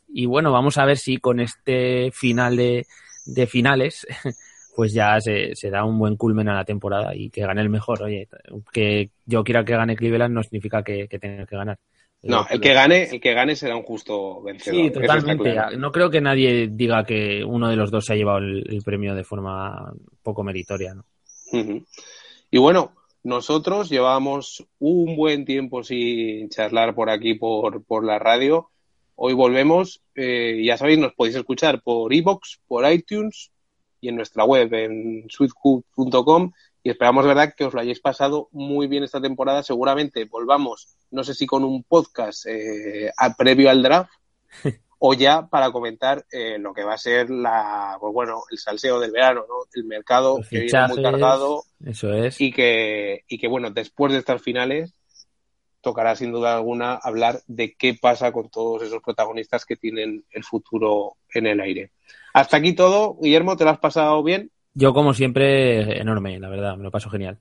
Y 0.08 0.26
bueno, 0.26 0.52
vamos 0.52 0.80
a 0.80 0.86
ver 0.86 0.98
si 0.98 1.18
con 1.18 1.40
este 1.40 2.10
final 2.14 2.58
de, 2.58 2.88
finales, 3.46 4.08
pues 4.76 4.92
ya 4.92 5.22
se, 5.22 5.54
da 5.70 5.86
un 5.86 6.00
buen 6.00 6.16
culmen 6.16 6.50
a 6.50 6.56
la 6.56 6.66
temporada 6.66 7.16
y 7.16 7.30
que 7.30 7.46
gane 7.46 7.62
el 7.62 7.70
mejor. 7.70 8.02
Oye, 8.02 8.28
que 8.72 9.12
yo 9.28 9.44
quiera 9.44 9.64
que 9.64 9.76
gane 9.76 9.96
Cleveland 9.96 10.34
no 10.34 10.42
significa 10.42 10.82
que 10.82 11.08
tenga 11.22 11.46
que 11.46 11.56
ganar. 11.56 11.78
No, 12.24 12.48
el 12.50 12.62
que 12.62 12.74
gane, 12.74 13.04
el 13.04 13.20
que 13.20 13.34
gane 13.34 13.56
será 13.56 13.76
un 13.76 13.84
justo 13.84 14.42
vencedor. 14.42 14.82
Sí, 14.82 14.92
totalmente. 14.92 15.78
No 15.78 15.92
creo 15.92 16.10
que 16.10 16.22
nadie 16.22 16.70
diga 16.72 17.04
que 17.04 17.44
uno 17.44 17.70
de 17.70 17.76
los 17.76 17.92
dos 17.92 18.06
se 18.06 18.14
ha 18.14 18.16
llevado 18.16 18.38
el, 18.38 18.82
premio 18.86 19.14
de 19.14 19.26
forma 19.26 19.94
poco 20.22 20.44
meritoria, 20.44 20.94
¿no? 20.94 21.06
Y 22.50 22.58
bueno, 22.58 22.94
nosotros 23.24 23.90
llevamos 23.90 24.66
un 24.80 25.16
buen 25.18 25.44
tiempo 25.44 25.84
sin 25.84 26.50
charlar 26.50 26.96
por 26.96 27.10
aquí 27.10 27.34
por, 27.34 27.84
por 27.84 28.06
la 28.06 28.20
radio. 28.20 28.70
Hoy 29.16 29.34
volvemos. 29.34 30.02
Eh, 30.16 30.62
ya 30.64 30.78
sabéis, 30.78 31.00
nos 31.00 31.14
podéis 31.14 31.36
escuchar 31.36 31.82
por 31.82 32.14
iBox, 32.14 32.60
por 32.68 32.90
iTunes 32.90 33.52
y 34.00 34.10
en 34.10 34.16
nuestra 34.16 34.46
web 34.46 34.74
en 34.74 35.26
sweetcook.com 35.30 36.52
y 36.84 36.90
esperamos, 36.90 37.26
verdad, 37.26 37.54
que 37.56 37.64
os 37.64 37.74
lo 37.74 37.80
hayáis 37.80 38.02
pasado 38.02 38.50
muy 38.52 38.88
bien 38.88 39.06
esta 39.06 39.22
temporada. 39.22 39.64
Seguramente 39.64 40.26
volvamos, 40.26 40.98
no 41.12 41.24
sé 41.24 41.34
si 41.34 41.48
con 41.48 41.64
un 41.64 41.84
podcast 41.84 42.46
eh, 42.46 43.10
previo 43.38 43.70
al 43.70 43.82
draft 43.82 44.12
o 45.00 45.14
ya 45.14 45.48
para 45.48 45.72
comentar 45.72 46.26
eh, 46.30 46.58
lo 46.60 46.74
que 46.74 46.84
va 46.84 46.96
a 46.96 46.98
ser 46.98 47.30
la, 47.30 47.96
pues 48.02 48.14
bueno, 48.14 48.44
el 48.52 48.58
salseo 48.58 49.00
del 49.00 49.12
verano, 49.12 49.46
¿no? 49.48 49.66
El 49.74 49.86
mercado 49.86 50.42
que 50.50 50.60
viene 50.60 50.88
muy 50.90 51.02
cargado. 51.02 51.64
Eso 51.86 52.14
es. 52.14 52.40
Y 52.42 52.52
que, 52.52 53.24
y 53.30 53.38
que, 53.38 53.48
bueno, 53.48 53.72
después 53.72 54.12
de 54.12 54.20
estas 54.20 54.42
finales 54.42 54.94
tocará 55.80 56.18
sin 56.18 56.34
duda 56.34 56.56
alguna 56.56 56.96
hablar 56.96 57.42
de 57.48 57.76
qué 57.76 57.94
pasa 57.94 58.34
con 58.34 58.50
todos 58.50 58.84
esos 58.84 59.02
protagonistas 59.02 59.66
que 59.66 59.78
tienen 59.78 60.26
el 60.32 60.44
futuro 60.44 61.16
en 61.34 61.48
el 61.48 61.62
aire. 61.62 61.92
Hasta 62.34 62.58
aquí 62.58 62.74
todo. 62.74 63.18
Guillermo, 63.22 63.56
¿te 63.56 63.64
lo 63.64 63.70
has 63.70 63.80
pasado 63.80 64.22
bien? 64.22 64.52
Yo, 64.74 64.94
como 64.94 65.14
siempre, 65.14 66.00
enorme, 66.00 66.40
la 66.40 66.50
verdad, 66.50 66.76
me 66.78 66.84
lo 66.84 66.92
paso 66.92 67.10
genial. 67.10 67.40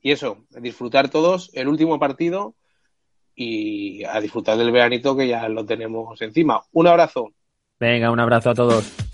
Y 0.00 0.12
eso, 0.12 0.44
disfrutar 0.60 1.08
todos 1.08 1.50
el 1.54 1.68
último 1.68 1.98
partido 1.98 2.54
y 3.34 4.04
a 4.04 4.20
disfrutar 4.20 4.58
del 4.58 4.72
veranito 4.72 5.16
que 5.16 5.28
ya 5.28 5.48
lo 5.48 5.64
tenemos 5.64 6.20
encima. 6.20 6.62
Un 6.72 6.86
abrazo. 6.86 7.32
Venga, 7.80 8.10
un 8.10 8.20
abrazo 8.20 8.50
a 8.50 8.54
todos. 8.54 9.07